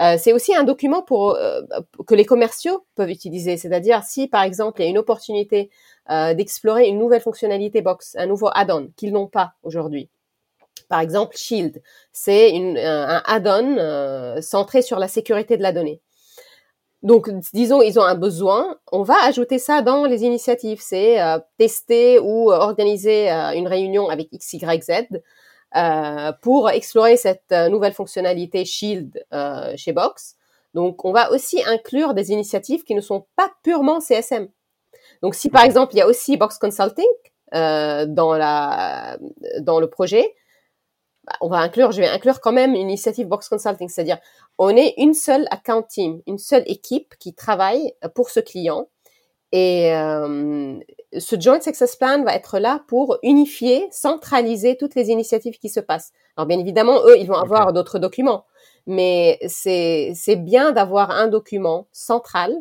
Euh, 0.00 0.16
c'est 0.18 0.32
aussi 0.32 0.54
un 0.54 0.64
document 0.64 1.02
pour 1.02 1.36
euh, 1.36 1.62
que 2.06 2.14
les 2.14 2.24
commerciaux 2.24 2.84
peuvent 2.96 3.10
utiliser. 3.10 3.56
C'est-à-dire 3.56 4.02
si 4.02 4.26
par 4.26 4.42
exemple 4.42 4.80
il 4.80 4.84
y 4.84 4.86
a 4.86 4.90
une 4.90 4.98
opportunité 4.98 5.70
euh, 6.10 6.34
d'explorer 6.34 6.88
une 6.88 6.98
nouvelle 6.98 7.20
fonctionnalité 7.20 7.80
box, 7.80 8.16
un 8.18 8.26
nouveau 8.26 8.48
add-on 8.52 8.90
qu'ils 8.96 9.12
n'ont 9.12 9.28
pas 9.28 9.52
aujourd'hui. 9.62 10.08
Par 10.88 11.00
exemple, 11.00 11.36
Shield, 11.36 11.82
c'est 12.12 12.54
un 12.56 13.22
add-on 13.24 14.40
centré 14.40 14.82
sur 14.82 14.98
la 14.98 15.08
sécurité 15.08 15.56
de 15.56 15.62
la 15.62 15.72
donnée. 15.72 16.00
Donc, 17.02 17.28
disons, 17.52 17.82
ils 17.82 17.98
ont 17.98 18.04
un 18.04 18.14
besoin, 18.14 18.78
on 18.90 19.02
va 19.02 19.16
ajouter 19.24 19.58
ça 19.58 19.82
dans 19.82 20.06
les 20.06 20.22
initiatives. 20.24 20.80
C'est 20.80 21.18
tester 21.58 22.18
ou 22.18 22.50
organiser 22.50 23.28
une 23.28 23.68
réunion 23.68 24.08
avec 24.08 24.30
XYZ 24.30 25.08
euh, 25.76 26.30
pour 26.40 26.70
explorer 26.70 27.16
cette 27.16 27.50
euh, 27.50 27.68
nouvelle 27.68 27.94
fonctionnalité 27.94 28.64
Shield 28.64 29.24
euh, 29.32 29.72
chez 29.76 29.92
Box. 29.92 30.36
Donc, 30.72 31.04
on 31.04 31.10
va 31.10 31.32
aussi 31.32 31.64
inclure 31.66 32.14
des 32.14 32.30
initiatives 32.30 32.84
qui 32.84 32.94
ne 32.94 33.00
sont 33.00 33.26
pas 33.34 33.50
purement 33.64 33.98
CSM. 33.98 34.46
Donc, 35.20 35.34
si 35.34 35.50
par 35.50 35.64
exemple, 35.64 35.94
il 35.94 35.98
y 35.98 36.00
a 36.00 36.06
aussi 36.06 36.36
Box 36.36 36.58
Consulting 36.58 37.04
euh, 37.54 38.06
dans, 38.06 38.36
le 38.36 39.86
projet, 39.86 40.32
on 41.40 41.48
va 41.48 41.58
inclure, 41.58 41.92
je 41.92 42.00
vais 42.00 42.08
inclure 42.08 42.40
quand 42.40 42.52
même 42.52 42.74
une 42.74 42.82
initiative 42.82 43.26
Box 43.26 43.48
Consulting, 43.48 43.88
c'est-à-dire 43.88 44.18
on 44.58 44.76
est 44.76 44.94
une 44.98 45.14
seule 45.14 45.46
account 45.50 45.82
team, 45.82 46.20
une 46.26 46.38
seule 46.38 46.64
équipe 46.66 47.14
qui 47.18 47.34
travaille 47.34 47.92
pour 48.14 48.30
ce 48.30 48.40
client 48.40 48.88
et 49.52 49.94
euh, 49.94 50.80
ce 51.16 51.40
Joint 51.40 51.60
Success 51.60 51.94
Plan 51.94 52.24
va 52.24 52.34
être 52.34 52.58
là 52.58 52.82
pour 52.88 53.18
unifier, 53.22 53.86
centraliser 53.92 54.76
toutes 54.76 54.96
les 54.96 55.10
initiatives 55.10 55.58
qui 55.58 55.68
se 55.68 55.78
passent. 55.78 56.12
Alors 56.36 56.46
bien 56.46 56.58
évidemment, 56.58 56.98
eux, 57.06 57.16
ils 57.18 57.28
vont 57.28 57.36
avoir 57.36 57.72
d'autres 57.72 58.00
documents, 58.00 58.46
mais 58.88 59.38
c'est 59.46 60.36
bien 60.36 60.72
d'avoir 60.72 61.12
un 61.12 61.28
document 61.28 61.86
central 61.92 62.52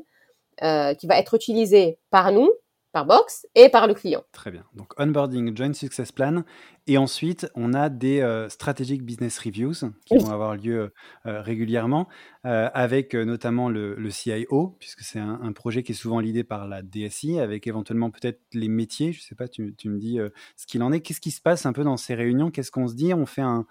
euh, 0.61 0.93
qui 0.93 1.07
va 1.07 1.17
être 1.17 1.33
utilisé 1.33 1.97
par 2.11 2.31
nous 2.31 2.51
par 2.93 3.07
box 3.07 3.47
et 3.55 3.69
par 3.69 3.87
le 3.87 3.95
client. 3.95 4.23
Très 4.31 4.51
bien. 4.51 4.63
Donc 4.75 4.93
onboarding, 4.99 5.57
joint 5.57 5.73
success 5.73 6.11
plan, 6.11 6.43
et 6.85 6.97
ensuite 6.99 7.49
on 7.55 7.73
a 7.73 7.89
des 7.89 8.21
euh, 8.21 8.49
strategic 8.49 9.03
business 9.03 9.39
reviews 9.39 9.89
qui 10.05 10.15
vont 10.15 10.29
avoir 10.29 10.55
lieu 10.55 10.93
euh, 11.25 11.41
régulièrement, 11.41 12.07
euh, 12.45 12.69
avec 12.73 13.15
notamment 13.15 13.67
le, 13.67 14.09
CIO, 14.11 14.75
puisque 14.79 15.01
c'est 15.01 15.19
un, 15.19 15.51
projet 15.53 15.81
qui 15.81 15.93
est 15.93 15.95
souvent 15.95 16.19
l'idée 16.19 16.43
par 16.43 16.67
la 16.67 16.83
DSI, 16.83 17.39
avec 17.39 17.65
éventuellement 17.65 18.11
peut-être 18.11 18.41
les 18.53 18.67
métiers. 18.67 19.11
Je 19.11 19.19
ne 19.19 19.23
sais 19.23 19.35
pas, 19.35 19.47
tu, 19.47 19.73
me 19.85 19.97
dis 19.97 20.19
ce 20.55 20.67
qu'il 20.67 20.83
en 20.83 20.91
est. 20.91 20.99
Qu'est-ce 20.99 21.21
qui 21.21 21.31
se 21.31 21.41
passe 21.41 21.65
un 21.65 21.73
peu 21.73 21.83
dans 21.83 21.97
ces 21.97 22.13
réunions? 22.13 22.51
Qu'est-ce 22.51 22.71
qu'on 22.71 22.87
se 22.87 22.95
dit? 22.95 23.13
On 23.13 23.25
fait 23.25 23.41
un, 23.41 23.65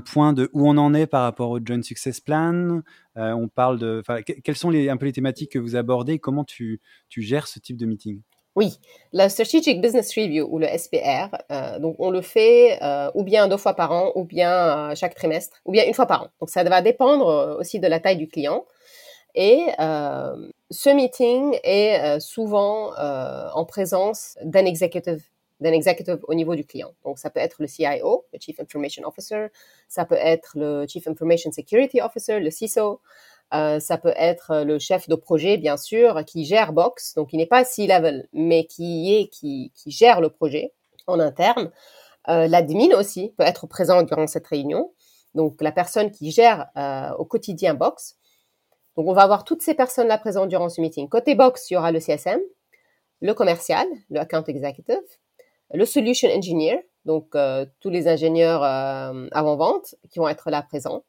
point 0.00 0.32
de 0.32 0.50
où 0.52 0.68
on 0.68 0.76
en 0.76 0.92
est 0.92 1.06
par 1.06 1.22
rapport 1.22 1.50
au 1.50 1.60
joint 1.64 1.82
success 1.82 2.20
plan. 2.20 2.82
on 3.14 3.48
parle 3.48 3.78
de, 3.78 4.02
quelles 4.44 4.56
sont 4.56 4.70
les, 4.70 4.90
un 4.90 4.98
peu 4.98 5.06
les 5.06 5.12
thématiques 5.12 5.52
que 5.52 5.58
vous 5.58 5.76
abordez? 5.76 6.18
Comment 6.18 6.44
tu, 6.44 6.80
tu 7.08 7.22
gères 7.22 7.46
ce 7.46 7.58
type 7.58 7.78
de 7.78 7.86
meeting? 7.86 8.20
Oui, 8.56 8.78
la 9.12 9.28
Strategic 9.28 9.82
Business 9.82 10.14
Review 10.16 10.48
ou 10.50 10.58
le 10.58 10.66
SPR, 10.66 11.36
euh, 11.52 11.78
donc 11.78 11.96
on 11.98 12.10
le 12.10 12.22
fait 12.22 12.82
euh, 12.82 13.10
ou 13.14 13.22
bien 13.22 13.48
deux 13.48 13.58
fois 13.58 13.74
par 13.74 13.92
an, 13.92 14.12
ou 14.14 14.24
bien 14.24 14.90
euh, 14.90 14.94
chaque 14.94 15.14
trimestre, 15.14 15.58
ou 15.66 15.72
bien 15.72 15.84
une 15.86 15.92
fois 15.92 16.06
par 16.06 16.22
an. 16.22 16.28
Donc 16.40 16.48
ça 16.48 16.64
va 16.64 16.80
dépendre 16.80 17.58
aussi 17.60 17.78
de 17.80 17.86
la 17.86 18.00
taille 18.00 18.16
du 18.16 18.28
client. 18.28 18.64
Et 19.34 19.66
ce 19.78 20.88
meeting 20.88 21.58
est 21.62 22.18
souvent 22.20 22.92
en 22.96 23.64
présence 23.66 24.38
d'un 24.42 24.64
executive 24.64 25.22
d'un 25.60 25.72
executive 25.72 26.18
au 26.28 26.34
niveau 26.34 26.54
du 26.54 26.64
client. 26.66 26.92
Donc, 27.04 27.18
ça 27.18 27.30
peut 27.30 27.40
être 27.40 27.56
le 27.60 27.66
CIO, 27.66 28.26
le 28.32 28.38
Chief 28.38 28.60
Information 28.60 29.06
Officer, 29.06 29.46
ça 29.88 30.04
peut 30.04 30.18
être 30.18 30.52
le 30.54 30.86
Chief 30.86 31.06
Information 31.08 31.50
Security 31.50 32.00
Officer, 32.02 32.40
le 32.40 32.50
CISO, 32.50 33.00
euh, 33.54 33.80
ça 33.80 33.98
peut 33.98 34.14
être 34.16 34.64
le 34.64 34.78
chef 34.78 35.08
de 35.08 35.14
projet, 35.14 35.56
bien 35.56 35.76
sûr, 35.76 36.24
qui 36.24 36.44
gère 36.44 36.72
Box, 36.72 37.14
donc 37.14 37.32
il 37.32 37.36
n'est 37.36 37.46
pas 37.46 37.64
C-level, 37.64 38.28
mais 38.32 38.66
qui 38.66 39.14
est 39.14 39.28
qui, 39.28 39.72
qui, 39.74 39.90
gère 39.90 40.20
le 40.20 40.30
projet 40.30 40.72
en 41.06 41.20
interne. 41.20 41.70
Euh, 42.28 42.48
L'admin 42.48 42.96
aussi 42.98 43.32
peut 43.38 43.44
être 43.44 43.66
présent 43.66 44.02
durant 44.02 44.26
cette 44.26 44.46
réunion, 44.46 44.92
donc 45.34 45.62
la 45.62 45.70
personne 45.70 46.10
qui 46.10 46.32
gère 46.32 46.66
euh, 46.76 47.12
au 47.18 47.24
quotidien 47.24 47.74
Box. 47.74 48.16
Donc 48.96 49.06
on 49.06 49.12
va 49.12 49.22
avoir 49.22 49.44
toutes 49.44 49.62
ces 49.62 49.74
personnes-là 49.74 50.18
présentes 50.18 50.48
durant 50.48 50.68
ce 50.68 50.80
meeting. 50.80 51.08
Côté 51.08 51.34
Box, 51.34 51.70
il 51.70 51.74
y 51.74 51.76
aura 51.76 51.92
le 51.92 52.00
CSM, 52.00 52.40
le 53.20 53.34
commercial, 53.34 53.86
le 54.10 54.18
account 54.18 54.44
executive, 54.44 54.96
le 55.72 55.84
solution 55.84 56.28
engineer, 56.30 56.88
donc 57.04 57.34
euh, 57.34 57.66
tous 57.80 57.90
les 57.90 58.08
ingénieurs 58.08 58.62
euh, 58.64 59.28
avant-vente 59.32 59.94
qui 60.10 60.18
vont 60.18 60.28
être 60.28 60.50
là 60.50 60.62
présents 60.62 61.04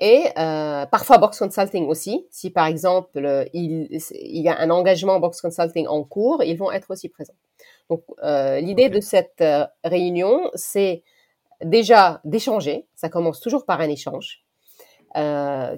et 0.00 0.26
euh, 0.38 0.86
parfois 0.86 1.18
box 1.18 1.38
consulting 1.38 1.86
aussi. 1.86 2.26
Si 2.30 2.50
par 2.50 2.66
exemple 2.66 3.48
il, 3.52 3.88
il, 3.90 4.42
y 4.42 4.48
a 4.48 4.58
un 4.58 4.70
engagement 4.70 5.20
box 5.20 5.40
consulting 5.40 5.86
en 5.86 6.02
cours, 6.02 6.42
ils 6.42 6.56
vont 6.56 6.72
être 6.72 6.90
aussi 6.90 7.08
présents. 7.08 7.34
Donc 7.90 8.02
euh, 8.22 8.60
l'idée 8.60 8.88
de 8.88 9.00
cette 9.00 9.40
euh, 9.40 9.66
réunion, 9.84 10.50
c'est 10.54 11.02
déjà 11.62 12.20
d'échanger. 12.24 12.86
Ça 12.94 13.08
commence 13.08 13.40
toujours 13.40 13.64
par 13.64 13.80
un 13.80 13.88
échange. 13.88 14.44
Euh, 15.16 15.76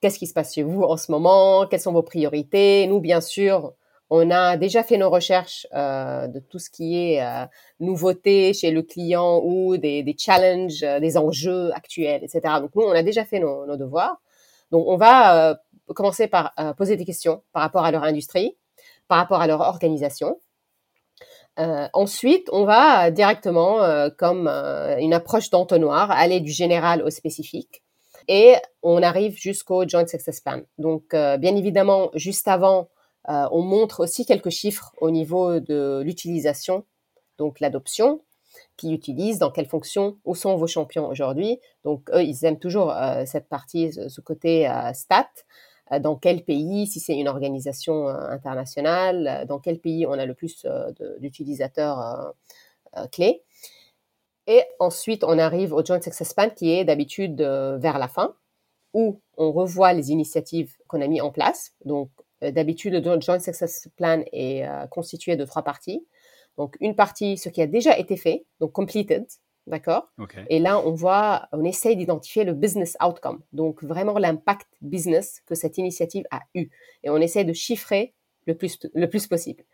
Qu'est-ce 0.00 0.18
qui 0.18 0.26
se 0.26 0.34
passe 0.34 0.52
chez 0.52 0.64
vous 0.64 0.82
en 0.82 0.96
ce 0.96 1.12
moment? 1.12 1.64
Quelles 1.68 1.80
sont 1.80 1.92
vos 1.92 2.02
priorités? 2.02 2.88
Nous, 2.88 2.98
bien 2.98 3.20
sûr, 3.20 3.72
on 4.14 4.30
a 4.30 4.58
déjà 4.58 4.82
fait 4.82 4.98
nos 4.98 5.08
recherches 5.08 5.66
euh, 5.72 6.26
de 6.26 6.38
tout 6.38 6.58
ce 6.58 6.68
qui 6.68 6.98
est 6.98 7.22
euh, 7.22 7.46
nouveauté 7.80 8.52
chez 8.52 8.70
le 8.70 8.82
client 8.82 9.40
ou 9.42 9.78
des, 9.78 10.04
challenges, 10.18 10.82
euh, 10.82 11.00
des 11.00 11.16
enjeux 11.16 11.72
actuels, 11.72 12.22
etc. 12.22 12.40
Donc 12.60 12.74
nous, 12.74 12.82
on 12.82 12.90
a 12.90 13.02
déjà 13.02 13.24
fait 13.24 13.38
nos, 13.38 13.74
devoirs. 13.78 14.18
Donc 14.70 14.86
on 14.86 14.98
va 14.98 15.52
euh, 15.52 15.54
commencer 15.94 16.28
par 16.28 16.52
poser 16.76 16.96
des 16.96 17.06
questions 17.06 17.42
par 17.54 17.62
rapport 17.62 17.86
à 17.86 17.90
leur 17.90 18.04
industrie, 18.04 18.54
par 19.08 19.16
rapport 19.16 19.40
à 19.40 19.46
leur 19.46 19.60
organisation. 19.62 20.38
ensuite, 21.56 22.48
on 22.52 22.64
va 22.64 23.10
directement, 23.10 23.78
comme 24.16 24.48
une 24.48 25.12
approche 25.12 25.50
d'entonnoir, 25.50 26.10
aller 26.10 26.40
du 26.40 26.52
général 26.52 27.02
au 27.02 27.10
spécifique. 27.10 27.82
Et 28.28 28.54
on 28.82 29.02
arrive 29.02 29.36
jusqu'au 29.36 29.86
Joint 29.86 30.06
Success 30.06 30.40
Plan. 30.40 30.62
Donc, 30.78 31.04
bien 31.10 31.56
évidemment, 31.56 32.10
juste 32.14 32.48
avant, 32.48 32.88
euh, 33.28 33.46
on 33.52 33.62
montre 33.62 34.00
aussi 34.00 34.26
quelques 34.26 34.50
chiffres 34.50 34.92
au 35.00 35.10
niveau 35.10 35.60
de 35.60 36.02
l'utilisation, 36.04 36.84
donc 37.38 37.60
l'adoption, 37.60 38.20
qui 38.76 38.92
utilise, 38.92 39.38
dans 39.38 39.50
quelle 39.50 39.66
fonction, 39.66 40.18
où 40.24 40.34
sont 40.34 40.56
vos 40.56 40.66
champions 40.66 41.08
aujourd'hui. 41.08 41.58
Donc 41.84 42.10
eux, 42.10 42.22
ils 42.22 42.44
aiment 42.44 42.58
toujours 42.58 42.90
euh, 42.90 43.24
cette 43.26 43.48
partie, 43.48 43.92
ce 43.92 44.20
côté 44.20 44.68
euh, 44.68 44.92
stat. 44.92 45.28
dans 46.00 46.16
quel 46.16 46.44
pays, 46.44 46.86
si 46.86 47.00
c'est 47.00 47.16
une 47.16 47.28
organisation 47.28 48.08
internationale, 48.08 49.44
dans 49.46 49.58
quel 49.58 49.78
pays 49.78 50.06
on 50.06 50.12
a 50.12 50.26
le 50.26 50.34
plus 50.34 50.66
d'utilisateurs 51.20 52.34
clés. 53.12 53.42
Et 54.46 54.62
ensuite, 54.80 55.22
on 55.22 55.38
arrive 55.38 55.72
au 55.72 55.84
Joint 55.84 56.00
Success 56.00 56.34
Plan 56.34 56.50
qui 56.50 56.72
est 56.72 56.84
d'habitude 56.84 57.40
vers 57.42 57.98
la 57.98 58.08
fin, 58.08 58.34
où 58.94 59.20
on 59.36 59.52
revoit 59.52 59.92
les 59.92 60.10
initiatives 60.10 60.74
qu'on 60.88 61.02
a 61.02 61.06
mis 61.08 61.20
en 61.20 61.30
place. 61.30 61.72
Donc, 61.84 62.10
d'habitude, 62.50 62.92
le 62.94 63.20
Joint 63.20 63.38
Success 63.38 63.88
Plan 63.96 64.22
est 64.32 64.66
euh, 64.66 64.86
constitué 64.88 65.36
de 65.36 65.44
trois 65.44 65.62
parties. 65.62 66.04
Donc, 66.58 66.76
une 66.80 66.96
partie, 66.96 67.38
ce 67.38 67.48
qui 67.48 67.62
a 67.62 67.66
déjà 67.66 67.98
été 67.98 68.16
fait, 68.16 68.44
donc 68.60 68.72
completed, 68.72 69.24
d'accord? 69.66 70.10
Et 70.48 70.58
là, 70.58 70.78
on 70.84 70.92
voit, 70.92 71.48
on 71.52 71.64
essaye 71.64 71.96
d'identifier 71.96 72.44
le 72.44 72.52
business 72.52 72.96
outcome, 73.02 73.40
donc 73.52 73.82
vraiment 73.82 74.18
l'impact 74.18 74.66
business 74.80 75.40
que 75.46 75.54
cette 75.54 75.78
initiative 75.78 76.24
a 76.30 76.40
eu. 76.54 76.68
Et 77.04 77.10
on 77.10 77.16
essaie 77.18 77.44
de 77.44 77.52
chiffrer 77.52 78.14
le 78.46 78.56
plus, 78.56 78.78
le 78.92 79.08
plus 79.08 79.26
possible. 79.28 79.64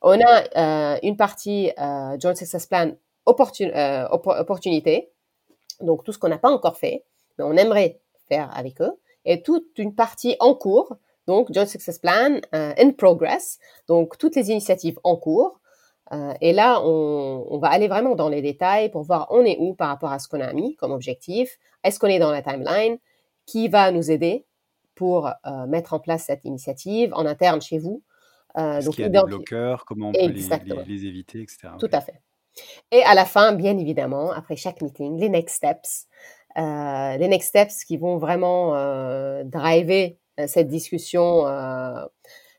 On 0.00 0.18
a 0.18 0.94
euh, 0.94 0.98
une 1.02 1.16
partie 1.16 1.70
Joint 1.76 2.34
Success 2.34 2.66
Plan 2.66 2.92
opportunité, 3.26 5.10
donc 5.80 6.04
tout 6.04 6.12
ce 6.12 6.18
qu'on 6.18 6.28
n'a 6.28 6.38
pas 6.38 6.50
encore 6.50 6.78
fait, 6.78 7.04
mais 7.36 7.44
on 7.44 7.52
aimerait 7.52 8.00
faire 8.28 8.50
avec 8.56 8.80
eux, 8.80 8.92
et 9.24 9.42
toute 9.42 9.78
une 9.78 9.94
partie 9.94 10.36
en 10.40 10.54
cours, 10.54 10.96
Donc, 11.28 11.52
Joint 11.52 11.66
Success 11.66 11.98
Plan 12.00 12.40
in 12.52 12.90
progress, 12.90 13.58
donc 13.86 14.18
toutes 14.18 14.34
les 14.34 14.50
initiatives 14.50 14.98
en 15.04 15.14
cours. 15.16 15.60
et 16.40 16.52
là, 16.52 16.80
on, 16.82 17.46
on, 17.50 17.58
va 17.58 17.68
aller 17.68 17.86
vraiment 17.86 18.16
dans 18.16 18.28
les 18.28 18.42
détails 18.42 18.90
pour 18.90 19.02
voir 19.02 19.28
on 19.30 19.44
est 19.44 19.58
où 19.60 19.74
par 19.74 19.88
rapport 19.88 20.10
à 20.10 20.18
ce 20.18 20.26
qu'on 20.26 20.40
a 20.40 20.52
mis 20.52 20.74
comme 20.76 20.90
objectif. 20.90 21.58
Est-ce 21.84 22.00
qu'on 22.00 22.08
est 22.08 22.18
dans 22.18 22.32
la 22.32 22.42
timeline 22.42 22.98
Qui 23.46 23.68
va 23.68 23.92
nous 23.92 24.10
aider 24.10 24.46
pour 24.94 25.30
mettre 25.68 25.92
en 25.92 26.00
place 26.00 26.24
cette 26.24 26.44
initiative 26.44 27.12
en 27.14 27.26
interne 27.26 27.60
chez 27.60 27.78
vous? 27.78 28.02
Euh, 28.56 28.82
donc, 28.82 28.98
il 28.98 29.02
y 29.02 29.04
a 29.04 29.08
des 29.08 29.22
bloqueurs, 29.22 29.84
comment 29.84 30.08
on 30.08 30.12
peut 30.12 30.18
les, 30.18 30.28
les, 30.32 31.06
éviter, 31.06 31.42
etc. 31.42 31.68
Tout 31.78 31.90
à 31.92 32.00
fait. 32.00 32.20
Et 32.90 33.02
à 33.02 33.14
la 33.14 33.24
fin, 33.24 33.52
bien 33.52 33.78
évidemment, 33.78 34.32
après 34.32 34.56
chaque 34.56 34.80
meeting, 34.82 35.18
les 35.18 35.28
next 35.28 35.56
steps. 35.56 36.06
Euh, 36.56 37.16
les 37.18 37.28
next 37.28 37.50
steps 37.50 37.84
qui 37.84 37.98
vont 37.98 38.16
vraiment 38.16 38.74
euh, 38.74 39.44
driver 39.44 40.16
euh, 40.16 40.27
cette 40.46 40.68
discussion, 40.68 41.46
euh, 41.46 42.04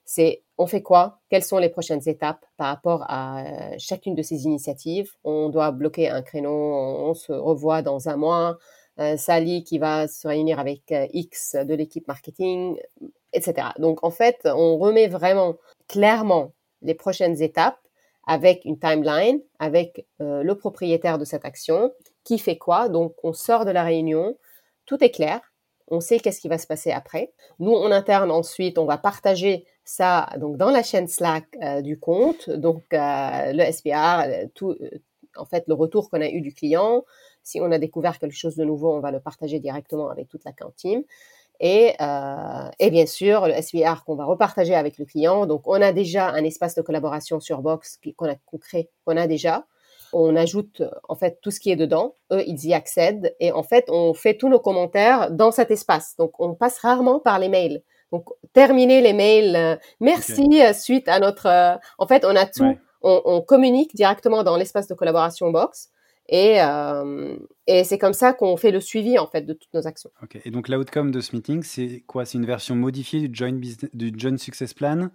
c'est 0.06 0.44
on 0.58 0.68
fait 0.68 0.82
quoi? 0.82 1.20
Quelles 1.30 1.44
sont 1.44 1.58
les 1.58 1.70
prochaines 1.70 2.08
étapes 2.08 2.46
par 2.58 2.68
rapport 2.68 3.06
à 3.08 3.44
euh, 3.44 3.76
chacune 3.78 4.16
de 4.16 4.22
ces 4.22 4.44
initiatives? 4.44 5.12
On 5.24 5.50
doit 5.50 5.72
bloquer 5.72 6.10
un 6.10 6.22
créneau, 6.22 6.52
on, 6.52 7.14
se 7.14 7.32
revoit 7.32 7.82
dans 7.82 8.10
un 8.10 8.18
mois. 8.18 8.58
Sally 9.16 9.64
qui 9.64 9.78
va 9.80 10.10
se 10.10 10.28
réunir 10.28 10.60
avec 10.60 10.94
X 11.14 11.56
de 11.56 11.74
l'équipe 11.74 12.06
marketing, 12.10 12.78
etc. 13.32 13.70
Donc 13.78 14.04
en 14.04 14.12
fait, 14.12 14.42
on 14.44 14.78
remet 14.78 15.08
vraiment 15.08 15.56
clairement 15.88 16.52
les 16.82 16.96
prochaines 16.96 17.42
étapes 17.42 17.80
avec 18.30 18.64
une 18.64 18.78
timeline, 18.78 19.42
avec 19.58 20.06
euh, 20.22 20.44
le 20.44 20.56
propriétaire 20.56 21.18
de 21.18 21.26
cette 21.26 21.46
action, 21.46 21.92
qui 22.24 22.38
fait 22.38 22.60
quoi? 22.60 22.88
Donc, 22.88 23.16
on 23.24 23.34
sort 23.34 23.66
de 23.66 23.72
la 23.72 23.84
réunion, 23.84 24.38
tout 24.86 25.04
est 25.04 25.10
clair, 25.10 25.49
on 25.92 26.00
sait 26.00 26.20
qu'est-ce 26.20 26.42
qui 26.42 26.48
va 26.48 26.58
se 26.58 26.68
passer 26.68 26.92
après. 26.92 27.32
Nous, 27.60 27.72
en 27.72 27.92
interne, 27.92 28.32
ensuite, 28.32 28.78
on 28.78 28.86
va 28.86 28.98
partager 28.98 29.66
ça 29.84 30.30
donc 30.38 30.58
dans 30.58 30.70
la 30.70 30.84
chaîne 30.84 31.08
Slack 31.08 31.46
euh, 31.64 31.82
du 31.82 32.00
compte, 32.00 32.50
donc 32.50 32.84
euh, 32.94 33.54
le 33.54 33.72
SPR, 33.72 34.50
tout, 34.54 34.76
en 35.36 35.46
fait, 35.46 35.64
le 35.68 35.74
retour 35.74 36.10
qu'on 36.10 36.22
a 36.22 36.28
eu 36.28 36.42
du 36.42 36.54
client. 36.54 37.06
Si 37.44 37.60
on 37.60 37.72
a 37.72 37.80
découvert 37.80 38.20
quelque 38.20 38.36
chose 38.36 38.56
de 38.56 38.64
nouveau, 38.64 38.94
on 38.94 39.00
va 39.00 39.12
le 39.12 39.20
partager 39.20 39.60
directement 39.60 40.10
avec 40.10 40.28
toute 40.28 40.44
la 40.44 40.52
team 40.76 41.04
et, 41.60 41.94
euh, 42.00 42.70
et 42.80 42.90
bien 42.90 43.06
sûr 43.06 43.48
le 43.48 43.54
SVR 43.54 44.04
qu'on 44.06 44.16
va 44.16 44.26
repartager 44.26 44.76
avec 44.76 44.98
le 44.98 45.06
client. 45.06 45.46
Donc 45.46 45.64
on 45.66 45.82
a 45.82 45.92
déjà 45.92 46.30
un 46.30 46.44
espace 46.44 46.76
de 46.76 46.82
collaboration 46.82 47.40
sur 47.40 47.62
Box 47.62 48.00
qu'on 48.16 48.30
a 48.30 48.36
concret, 48.46 48.90
qu'on 49.06 49.18
a 49.18 49.28
déjà. 49.28 49.66
On 50.14 50.36
ajoute 50.36 50.84
en 51.08 51.16
fait 51.16 51.40
tout 51.42 51.52
ce 51.52 51.60
qui 51.60 51.72
est 51.72 51.76
dedans. 51.76 52.16
Eux, 52.32 52.44
ils 52.48 52.66
y 52.66 52.74
accèdent 52.74 53.36
et 53.40 53.52
en 53.52 53.64
fait 53.64 53.86
on 53.90 54.14
fait 54.14 54.36
tous 54.36 54.50
nos 54.50 54.60
commentaires 54.60 55.32
dans 55.32 55.52
cet 55.52 55.72
espace. 55.72 56.16
Donc 56.18 56.32
on 56.40 56.56
passe 56.56 56.80
rarement 56.80 57.20
par 57.20 57.40
les 57.40 57.50
mails. 57.50 57.84
Donc 58.12 58.26
terminer 58.54 59.02
les 59.02 59.14
mails. 59.14 59.56
Euh, 59.56 59.76
merci 60.00 60.62
euh, 60.62 60.74
suite 60.74 61.08
à 61.08 61.20
notre. 61.20 61.46
Euh, 61.48 61.76
en 61.98 62.08
fait, 62.08 62.26
on 62.26 62.36
a 62.36 62.46
tout. 62.46 62.78
On, 63.02 63.22
on, 63.24 63.42
communique 63.42 63.96
directement 63.96 64.44
dans 64.44 64.58
l'espace 64.58 64.88
de 64.88 64.94
collaboration 64.94 65.52
Box. 65.52 65.90
Et, 66.32 66.62
euh, 66.62 67.36
et 67.66 67.84
c'est 67.84 67.98
comme 67.98 68.14
ça 68.14 68.34
qu'on 68.34 68.56
fait 68.56 68.70
le 68.70 68.80
suivi 68.80 69.18
en 69.18 69.26
fait 69.26 69.42
de 69.42 69.54
toutes 69.54 69.74
nos 69.74 69.88
actions. 69.88 70.12
Ok. 70.22 70.40
Et 70.46 70.52
donc 70.52 70.70
l'outcome 70.70 71.10
de 71.10 71.22
ce 71.22 71.36
meeting, 71.36 71.64
c'est 71.64 72.04
quoi? 72.06 72.24
C'est 72.24 72.38
une 72.38 72.46
version 72.46 72.76
modifiée 72.76 73.28
du 73.28 73.36
Joint, 73.36 73.54
business, 73.54 73.90
du 73.94 74.14
joint 74.16 74.38
Success 74.38 74.76
Plan? 74.76 75.10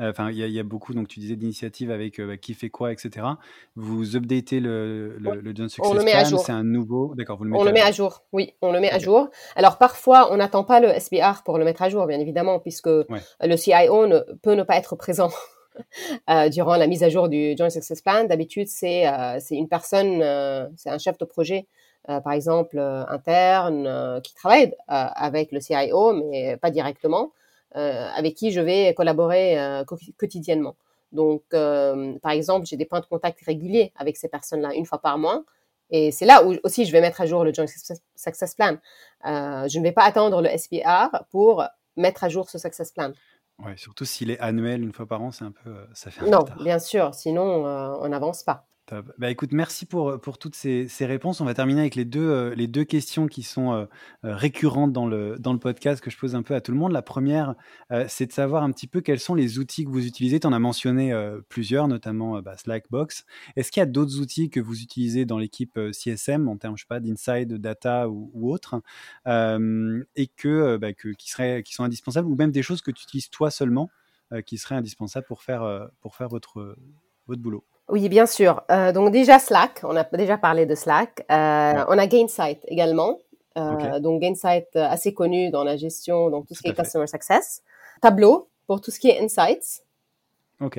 Euh, 0.00 0.10
enfin, 0.10 0.30
il 0.30 0.38
y, 0.38 0.48
y, 0.48 0.60
a 0.60 0.62
beaucoup, 0.62 0.94
donc 0.94 1.08
tu 1.08 1.18
disais 1.18 1.34
d'initiatives 1.34 1.90
avec 1.90 2.20
euh, 2.20 2.26
bah, 2.28 2.36
qui 2.36 2.54
fait 2.54 2.70
quoi, 2.70 2.92
etc. 2.92 3.26
Vous 3.74 4.16
updatez 4.16 4.60
le, 4.60 5.18
le, 5.18 5.40
le 5.40 5.54
Joint 5.54 5.68
Success 5.68 5.90
on 5.90 5.94
le 5.94 6.04
met 6.04 6.12
Plan. 6.12 6.38
C'est 6.38 6.52
un 6.52 6.62
nouveau. 6.62 7.14
D'accord. 7.16 7.36
Vous 7.36 7.44
le 7.44 7.50
mettez. 7.50 7.60
On 7.60 7.64
le 7.64 7.72
met 7.72 7.82
à 7.82 7.90
jour. 7.90 8.22
Oui, 8.32 8.54
on 8.62 8.70
le 8.72 8.78
met 8.78 8.88
okay. 8.88 8.96
à 8.96 8.98
jour. 9.00 9.28
Alors 9.56 9.76
parfois, 9.76 10.32
on 10.32 10.36
n'attend 10.36 10.62
pas 10.62 10.78
le 10.78 10.88
SBR 10.88 11.42
pour 11.44 11.58
le 11.58 11.64
mettre 11.64 11.82
à 11.82 11.88
jour, 11.88 12.06
bien 12.06 12.20
évidemment, 12.20 12.60
puisque 12.60 12.86
ouais. 12.86 13.20
le 13.40 13.56
CIO 13.56 14.06
ne, 14.06 14.20
peut 14.40 14.54
ne 14.54 14.62
pas 14.62 14.76
être 14.76 14.94
présent. 14.94 15.30
Euh, 16.30 16.48
durant 16.48 16.76
la 16.76 16.86
mise 16.86 17.02
à 17.02 17.08
jour 17.08 17.28
du 17.28 17.56
Joint 17.56 17.70
Success 17.70 18.00
Plan. 18.00 18.24
D'habitude, 18.24 18.68
c'est 18.68 19.06
euh, 19.06 19.38
une 19.50 19.68
personne, 19.68 20.20
euh, 20.22 20.66
c'est 20.76 20.90
un 20.90 20.98
chef 20.98 21.18
de 21.18 21.24
projet, 21.24 21.66
par 22.06 22.32
exemple 22.32 22.78
interne, 22.78 24.20
qui 24.24 24.34
travaille 24.34 24.74
avec 24.88 25.52
le 25.52 25.60
CIO, 25.60 26.14
mais 26.14 26.56
pas 26.56 26.70
directement, 26.70 27.30
avec 27.72 28.34
qui 28.34 28.50
je 28.50 28.60
vais 28.60 28.94
collaborer 28.94 29.84
quotidiennement. 30.16 30.74
Donc, 31.12 31.42
par 31.50 32.32
exemple, 32.32 32.66
j'ai 32.66 32.76
des 32.76 32.86
points 32.86 33.00
de 33.00 33.06
contact 33.06 33.38
réguliers 33.44 33.92
avec 33.96 34.16
ces 34.16 34.28
personnes-là 34.28 34.74
une 34.74 34.86
fois 34.86 35.00
par 35.00 35.18
mois. 35.18 35.44
Et 35.90 36.10
c'est 36.10 36.24
là 36.24 36.44
où 36.44 36.56
aussi 36.64 36.84
je 36.84 36.90
vais 36.90 37.02
mettre 37.02 37.20
à 37.20 37.26
jour 37.26 37.44
le 37.44 37.52
Joint 37.52 37.66
Success 38.16 38.54
Plan. 38.56 38.78
je 39.22 39.78
ne 39.78 39.82
vais 39.82 39.92
pas 39.92 40.04
attendre 40.04 40.42
le 40.42 40.48
SPR 40.56 41.24
pour 41.30 41.62
mettre 41.96 42.24
à 42.24 42.28
jour 42.28 42.48
ce 42.50 42.58
Success 42.58 42.90
Plan. 42.90 43.12
Ouais, 43.64 43.76
surtout 43.76 44.04
s'il 44.04 44.30
est 44.30 44.38
annuel 44.40 44.82
une 44.82 44.92
fois 44.92 45.06
par 45.06 45.20
an, 45.22 45.30
c'est 45.30 45.44
un 45.44 45.52
peu, 45.52 45.86
ça 45.92 46.10
fait 46.10 46.22
un 46.22 46.30
non, 46.30 46.44
bien 46.62 46.78
sûr, 46.78 47.14
sinon 47.14 47.66
euh, 47.66 47.94
on 48.00 48.08
n'avance 48.08 48.42
pas. 48.42 48.69
Top. 48.90 49.12
Bah 49.18 49.30
écoute, 49.30 49.52
merci 49.52 49.86
pour, 49.86 50.20
pour 50.20 50.36
toutes 50.36 50.56
ces, 50.56 50.88
réponses. 51.02 51.40
On 51.40 51.44
va 51.44 51.54
terminer 51.54 51.82
avec 51.82 51.94
les 51.94 52.04
deux, 52.04 52.28
euh, 52.28 52.54
les 52.56 52.66
deux 52.66 52.82
questions 52.82 53.28
qui 53.28 53.44
sont 53.44 53.72
euh, 53.72 53.86
récurrentes 54.24 54.92
dans 54.92 55.06
le, 55.06 55.36
dans 55.38 55.52
le 55.52 55.60
podcast 55.60 56.02
que 56.02 56.10
je 56.10 56.18
pose 56.18 56.34
un 56.34 56.42
peu 56.42 56.56
à 56.56 56.60
tout 56.60 56.72
le 56.72 56.78
monde. 56.78 56.90
La 56.90 57.00
première, 57.00 57.54
euh, 57.92 58.06
c'est 58.08 58.26
de 58.26 58.32
savoir 58.32 58.64
un 58.64 58.72
petit 58.72 58.88
peu 58.88 59.00
quels 59.00 59.20
sont 59.20 59.36
les 59.36 59.60
outils 59.60 59.84
que 59.84 59.90
vous 59.90 60.06
utilisez. 60.06 60.40
Tu 60.40 60.46
en 60.48 60.52
as 60.52 60.58
mentionné 60.58 61.12
euh, 61.12 61.40
plusieurs, 61.48 61.86
notamment 61.86 62.42
bah, 62.42 62.56
Slackbox. 62.56 63.26
Est-ce 63.54 63.70
qu'il 63.70 63.80
y 63.80 63.84
a 63.84 63.86
d'autres 63.86 64.18
outils 64.18 64.50
que 64.50 64.58
vous 64.58 64.82
utilisez 64.82 65.24
dans 65.24 65.38
l'équipe 65.38 65.78
euh, 65.78 65.92
CSM 65.92 66.48
en 66.48 66.56
termes, 66.56 66.76
je 66.76 66.82
sais 66.82 66.88
pas, 66.88 66.98
d'inside, 66.98 67.46
de 67.46 67.58
data 67.58 68.08
ou, 68.08 68.32
ou 68.34 68.52
autre, 68.52 68.82
et 69.24 70.30
bah, 70.44 70.92
que, 70.94 71.12
qui, 71.12 71.30
seraient, 71.30 71.62
qui 71.62 71.74
sont 71.74 71.84
indispensables, 71.84 72.26
ou 72.26 72.34
même 72.34 72.50
des 72.50 72.64
choses 72.64 72.82
que 72.82 72.90
tu 72.90 73.04
utilises 73.04 73.30
toi 73.30 73.52
seulement, 73.52 73.88
qui 74.46 74.58
seraient 74.58 74.74
indispensables 74.74 75.26
pour 75.28 75.42
faire, 75.42 75.90
pour 76.00 76.16
faire 76.16 76.28
votre, 76.28 76.76
votre 77.28 77.40
boulot? 77.40 77.64
Oui, 77.90 78.08
bien 78.08 78.26
sûr. 78.26 78.62
Euh, 78.70 78.92
donc 78.92 79.10
déjà 79.10 79.38
Slack, 79.38 79.80
on 79.84 79.96
a 79.96 80.04
déjà 80.04 80.36
parlé 80.38 80.66
de 80.66 80.74
Slack. 80.74 81.24
Euh, 81.30 81.72
ouais. 81.72 81.84
On 81.88 81.98
a 81.98 82.06
Gainsight 82.06 82.60
également. 82.66 83.18
Euh, 83.58 83.72
okay. 83.72 84.00
Donc 84.00 84.20
Gainsight 84.20 84.68
euh, 84.76 84.86
assez 84.88 85.12
connu 85.14 85.50
dans 85.50 85.64
la 85.64 85.76
gestion, 85.76 86.30
donc 86.30 86.46
tout 86.46 86.54
ce 86.54 86.58
tout 86.58 86.64
qui 86.64 86.70
est 86.70 86.74
fait. 86.74 86.82
Customer 86.82 87.06
Success. 87.06 87.62
Tableau 88.00 88.48
pour 88.66 88.80
tout 88.80 88.90
ce 88.90 89.00
qui 89.00 89.08
est 89.08 89.20
Insights. 89.20 89.84
Ok. 90.60 90.78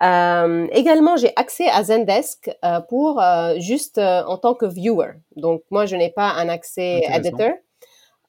Également, 0.00 1.16
j'ai 1.16 1.32
accès 1.36 1.68
à 1.68 1.84
Zendesk 1.84 2.50
pour 2.88 3.22
juste 3.58 3.98
en 3.98 4.36
tant 4.36 4.54
que 4.54 4.66
viewer. 4.66 5.12
Donc 5.36 5.62
moi, 5.70 5.86
je 5.86 5.94
n'ai 5.94 6.10
pas 6.10 6.30
un 6.30 6.48
accès 6.48 7.02
editor. 7.08 7.52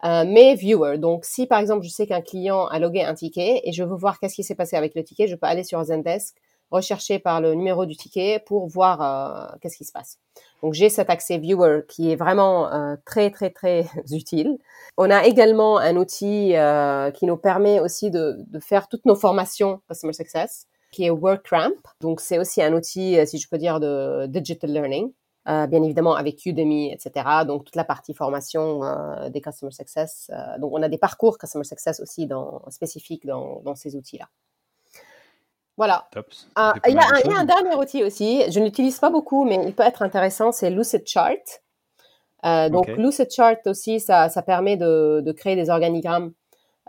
Euh, 0.06 0.26
mais 0.28 0.56
viewer. 0.56 0.98
Donc, 0.98 1.24
si 1.24 1.48
par 1.48 1.60
exemple, 1.60 1.86
je 1.86 1.90
sais 1.90 2.06
qu'un 2.06 2.22
client 2.22 2.66
a 2.68 2.78
logué 2.78 3.04
un 3.04 3.14
ticket 3.14 3.62
et 3.64 3.72
je 3.72 3.84
veux 3.84 3.96
voir 3.96 4.20
qu'est-ce 4.20 4.36
qui 4.36 4.44
s'est 4.44 4.56
passé 4.56 4.76
avec 4.76 4.96
le 4.96 5.04
ticket, 5.04 5.28
je 5.28 5.36
peux 5.36 5.48
aller 5.48 5.64
sur 5.64 5.82
Zendesk, 5.82 6.36
rechercher 6.74 7.20
par 7.20 7.40
le 7.40 7.54
numéro 7.54 7.86
du 7.86 7.96
ticket 7.96 8.40
pour 8.46 8.68
voir 8.68 9.02
euh, 9.02 9.58
qu'est-ce 9.62 9.78
qui 9.78 9.86
se 9.86 9.92
passe. 9.92 10.18
Donc 10.62 10.74
j'ai 10.74 10.90
cet 10.90 11.10
accès 11.10 11.38
viewer 11.38 11.82
qui 11.88 12.12
est 12.12 12.16
vraiment 12.16 12.74
euh, 12.74 12.96
très 13.06 13.30
très 13.30 13.52
très 13.52 13.86
utile. 14.12 14.58
On 14.98 15.10
a 15.10 15.26
également 15.26 15.78
un 15.78 15.96
outil 15.96 16.56
euh, 16.56 17.12
qui 17.12 17.26
nous 17.26 17.38
permet 17.38 17.80
aussi 17.80 18.12
de, 18.12 18.38
faire 18.60 18.88
toutes 18.88 19.06
nos 19.06 19.16
formations 19.16 19.82
customer 19.88 20.14
success, 20.14 20.66
qui 20.92 21.06
est 21.06 21.10
WorkRamp. 21.10 21.76
Donc 22.02 22.20
c'est 22.20 22.40
aussi 22.40 22.62
un 22.62 22.74
outil, 22.74 23.18
si 23.28 23.38
je 23.38 23.48
peux 23.48 23.58
dire, 23.58 23.80
de 23.80 24.26
digital 24.28 24.72
learning. 24.72 25.12
Bien 25.46 25.84
évidemment 25.84 26.16
avec 26.16 26.46
Udemy, 26.46 26.94
etc. 26.94 27.44
Donc 27.46 27.66
toute 27.66 27.76
la 27.76 27.84
partie 27.84 28.14
formation 28.14 28.80
des 29.30 29.42
customer 29.42 29.74
success. 29.74 30.32
Donc 30.60 30.72
on 30.74 30.82
a 30.82 30.88
des 30.88 30.98
parcours 30.98 31.38
customer 31.38 31.66
success 31.66 32.00
aussi 32.00 32.28
dans, 32.28 32.62
spécifiques 32.70 33.26
dans, 33.26 33.62
dans 33.66 33.76
ces 33.76 33.98
outils-là. 33.98 34.30
Voilà. 35.78 36.08
Il, 36.16 36.22
y 36.94 36.98
a 36.98 37.02
un, 37.02 37.20
il, 37.26 37.32
y 37.32 37.34
a 37.34 37.40
un, 37.40 37.46
dernier 37.46 37.76
outil 37.76 38.04
aussi, 38.04 38.44
je 38.52 38.60
n'utilise 38.60 39.00
pas 39.00 39.10
beaucoup, 39.10 39.44
mais 39.44 39.60
il 39.66 39.74
peut 39.74 39.84
être 39.84 40.02
intéressant, 40.04 40.52
c'est 40.52 40.70
Lucid 40.70 41.04
Chart. 41.06 41.62
Euh, 42.46 42.70
donc 42.70 42.84
okay. 42.84 42.96
Lucid 42.96 43.32
Chart 43.32 43.58
aussi, 43.66 44.00
ça, 44.00 44.30
ça 44.30 44.42
permet 44.42 44.78
de, 44.78 45.22
de 45.26 45.32
créer 45.32 45.56
des 45.56 45.70
organigrammes 45.70 46.34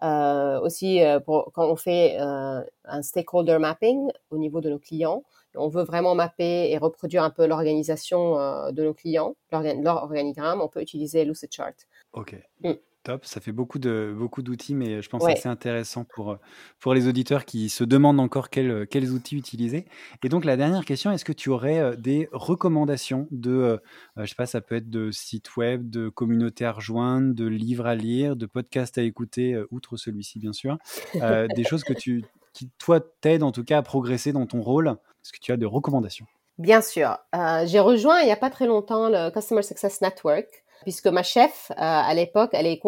euh, 0.02 0.60
aussi 0.60 1.02
euh, 1.02 1.20
pour, 1.20 1.52
quand 1.54 1.66
on 1.70 1.76
fait 1.76 2.16
euh, 2.20 2.60
un 2.84 3.02
stakeholder 3.02 3.58
mapping 3.58 4.10
au 4.30 4.38
niveau 4.38 4.60
de 4.60 4.68
nos 4.68 4.78
clients. 4.78 5.22
On 5.54 5.68
veut 5.68 5.84
vraiment 5.84 6.16
mapper 6.16 6.70
et 6.72 6.78
reproduire 6.78 7.22
un 7.22 7.30
peu 7.30 7.46
l'organisation 7.46 8.34
de 8.72 8.82
nos 8.82 8.92
clients, 8.92 9.36
leur, 9.52 9.62
leur, 9.62 10.02
organigramme. 10.02 10.60
On 10.60 10.66
peut 10.66 10.82
utiliser 10.82 11.24
Lucid 11.24 11.52
Chart. 11.52 11.74
Ok. 12.12 12.34
Mm. 12.62 12.72
Top, 13.04 13.26
ça 13.26 13.40
fait 13.42 13.52
beaucoup 13.52 13.78
de 13.78 14.14
beaucoup 14.16 14.40
d'outils, 14.40 14.74
mais 14.74 15.02
je 15.02 15.10
pense 15.10 15.22
ouais. 15.22 15.34
que 15.34 15.40
c'est 15.40 15.50
intéressant 15.50 16.04
pour 16.04 16.38
pour 16.80 16.94
les 16.94 17.06
auditeurs 17.06 17.44
qui 17.44 17.68
se 17.68 17.84
demandent 17.84 18.18
encore 18.18 18.48
quels 18.48 18.86
quels 18.86 19.10
outils 19.10 19.36
utiliser. 19.36 19.84
Et 20.22 20.30
donc 20.30 20.46
la 20.46 20.56
dernière 20.56 20.86
question, 20.86 21.12
est-ce 21.12 21.24
que 21.26 21.34
tu 21.34 21.50
aurais 21.50 21.98
des 21.98 22.30
recommandations 22.32 23.28
de, 23.30 23.50
euh, 23.50 23.78
je 24.16 24.24
sais 24.24 24.34
pas, 24.34 24.46
ça 24.46 24.62
peut 24.62 24.74
être 24.76 24.88
de 24.88 25.10
sites 25.10 25.54
web, 25.56 25.90
de 25.90 26.08
communautés 26.08 26.64
à 26.64 26.72
rejoindre, 26.72 27.34
de 27.34 27.44
livres 27.44 27.86
à 27.86 27.94
lire, 27.94 28.36
de 28.36 28.46
podcasts 28.46 28.96
à 28.96 29.02
écouter, 29.02 29.52
euh, 29.52 29.68
outre 29.70 29.98
celui-ci 29.98 30.38
bien 30.38 30.54
sûr, 30.54 30.78
euh, 31.16 31.46
des 31.54 31.64
choses 31.64 31.84
que 31.84 31.92
tu 31.92 32.24
qui 32.54 32.70
toi 32.78 33.00
t'aident 33.00 33.42
en 33.42 33.52
tout 33.52 33.64
cas 33.64 33.76
à 33.78 33.82
progresser 33.82 34.32
dans 34.32 34.46
ton 34.46 34.62
rôle? 34.62 34.88
Est-ce 34.88 35.32
que 35.32 35.38
tu 35.42 35.52
as 35.52 35.58
des 35.58 35.66
recommandations? 35.66 36.26
Bien 36.56 36.80
sûr. 36.80 37.18
Euh, 37.34 37.66
j'ai 37.66 37.80
rejoint 37.80 38.20
il 38.20 38.26
n'y 38.26 38.32
a 38.32 38.36
pas 38.36 38.50
très 38.50 38.66
longtemps 38.66 39.10
le 39.10 39.30
Customer 39.30 39.62
Success 39.62 40.00
Network. 40.00 40.63
Puisque 40.82 41.06
ma 41.06 41.22
chef, 41.22 41.70
à 41.76 42.12
l'époque, 42.14 42.50
elle 42.52 42.66
est 42.66 42.80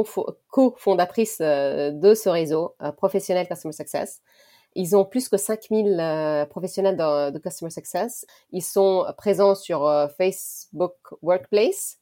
co-fondatrice 0.51 1.41
de 1.41 2.15
ce 2.15 2.29
réseau 2.29 2.75
professionnel 2.97 3.47
Customer 3.49 3.73
Success. 3.73 4.21
Ils 4.75 4.95
ont 4.95 5.05
plus 5.05 5.29
que 5.29 5.37
5000 5.37 6.47
professionnels 6.51 6.97
de, 6.97 7.39
Customer 7.39 7.71
Success. 7.71 8.27
Ils 8.53 8.63
sont 8.63 9.07
présents 9.17 9.55
sur 9.55 9.91
Facebook 10.19 10.95
Workplace. 11.23 11.99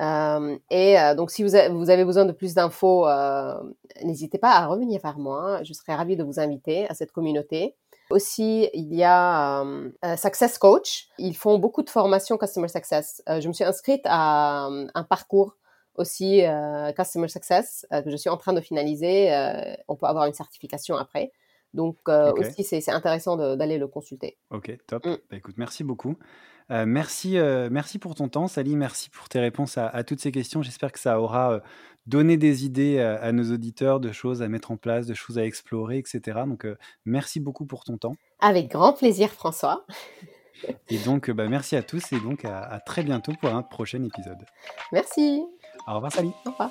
et 0.00 0.96
donc, 1.16 1.30
si 1.30 1.44
vous, 1.44 1.54
avez 1.54 2.04
besoin 2.04 2.24
de 2.24 2.32
plus 2.32 2.54
d'infos, 2.54 3.06
n'hésitez 4.02 4.38
pas 4.38 4.50
à 4.50 4.66
revenir 4.66 5.00
vers 5.00 5.18
moi. 5.18 5.62
Je 5.62 5.72
serais 5.72 5.94
ravie 5.94 6.16
de 6.16 6.24
vous 6.24 6.40
inviter 6.40 6.88
à 6.88 6.94
cette 6.94 7.12
communauté. 7.12 7.76
Aussi, 8.12 8.68
il 8.74 8.94
y 8.94 9.04
a 9.04 9.62
euh, 9.62 10.16
Success 10.16 10.58
Coach. 10.58 11.08
Ils 11.16 11.34
font 11.34 11.58
beaucoup 11.58 11.82
de 11.82 11.88
formations 11.88 12.36
Customer 12.36 12.68
Success. 12.68 13.22
Euh, 13.26 13.40
je 13.40 13.48
me 13.48 13.54
suis 13.54 13.64
inscrite 13.64 14.02
à 14.04 14.66
euh, 14.66 14.86
un 14.94 15.02
parcours 15.02 15.56
aussi 15.94 16.42
Customer 16.96 17.28
Success 17.28 17.86
que 17.90 18.10
je 18.10 18.16
suis 18.16 18.30
en 18.30 18.38
train 18.38 18.54
de 18.54 18.62
finaliser. 18.62 19.30
on 19.88 19.94
peut 19.96 20.06
avoir 20.06 20.24
une 20.24 20.32
certification 20.32 20.96
après. 20.96 21.32
Donc 21.74 21.98
aussi, 22.08 22.64
c'est 22.64 22.90
intéressant 22.90 23.36
d'aller 23.36 23.76
le 23.76 23.86
consulter. 23.86 24.38
Ok, 24.50 24.74
top. 24.86 25.04
Mm. 25.04 25.16
Bah, 25.30 25.36
écoute, 25.36 25.56
merci 25.58 25.84
beaucoup. 25.84 26.16
merci, 26.70 27.36
merci 27.70 27.98
pour 27.98 28.14
ton 28.14 28.28
temps, 28.28 28.48
Sally. 28.48 28.74
Merci 28.74 29.10
pour 29.10 29.28
tes 29.28 29.38
réponses 29.38 29.76
à, 29.76 29.86
à 29.86 30.02
toutes 30.02 30.20
ces 30.20 30.32
questions. 30.32 30.62
J'espère 30.62 30.92
que 30.92 30.98
ça 30.98 31.20
aura 31.20 31.60
donner 32.06 32.36
des 32.36 32.64
idées 32.64 32.98
à, 32.98 33.32
nos 33.32 33.52
auditeurs 33.52 34.00
de 34.00 34.12
choses 34.12 34.42
à 34.42 34.48
mettre 34.48 34.70
en 34.70 34.76
place, 34.76 35.06
de 35.06 35.14
choses 35.14 35.38
à 35.38 35.44
explorer, 35.44 35.98
etc. 35.98 36.40
Donc, 36.46 36.64
euh, 36.64 36.76
merci 37.04 37.40
beaucoup 37.40 37.66
pour 37.66 37.84
ton 37.84 37.96
temps. 37.96 38.14
Avec 38.40 38.70
grand 38.70 38.92
plaisir, 38.92 39.30
François. 39.30 39.86
Et 40.88 40.98
donc, 40.98 41.30
bah, 41.30 41.48
merci 41.48 41.74
à 41.74 41.82
tous 41.82 42.12
et 42.12 42.20
donc 42.20 42.44
à, 42.44 42.60
à, 42.60 42.78
très 42.78 43.02
bientôt 43.02 43.32
pour 43.40 43.52
un 43.52 43.62
prochain 43.62 44.00
épisode. 44.04 44.38
Merci. 44.92 45.42
Au 45.88 45.94
revoir, 45.94 46.12
Sally. 46.12 46.30
Au 46.46 46.50
revoir. 46.50 46.70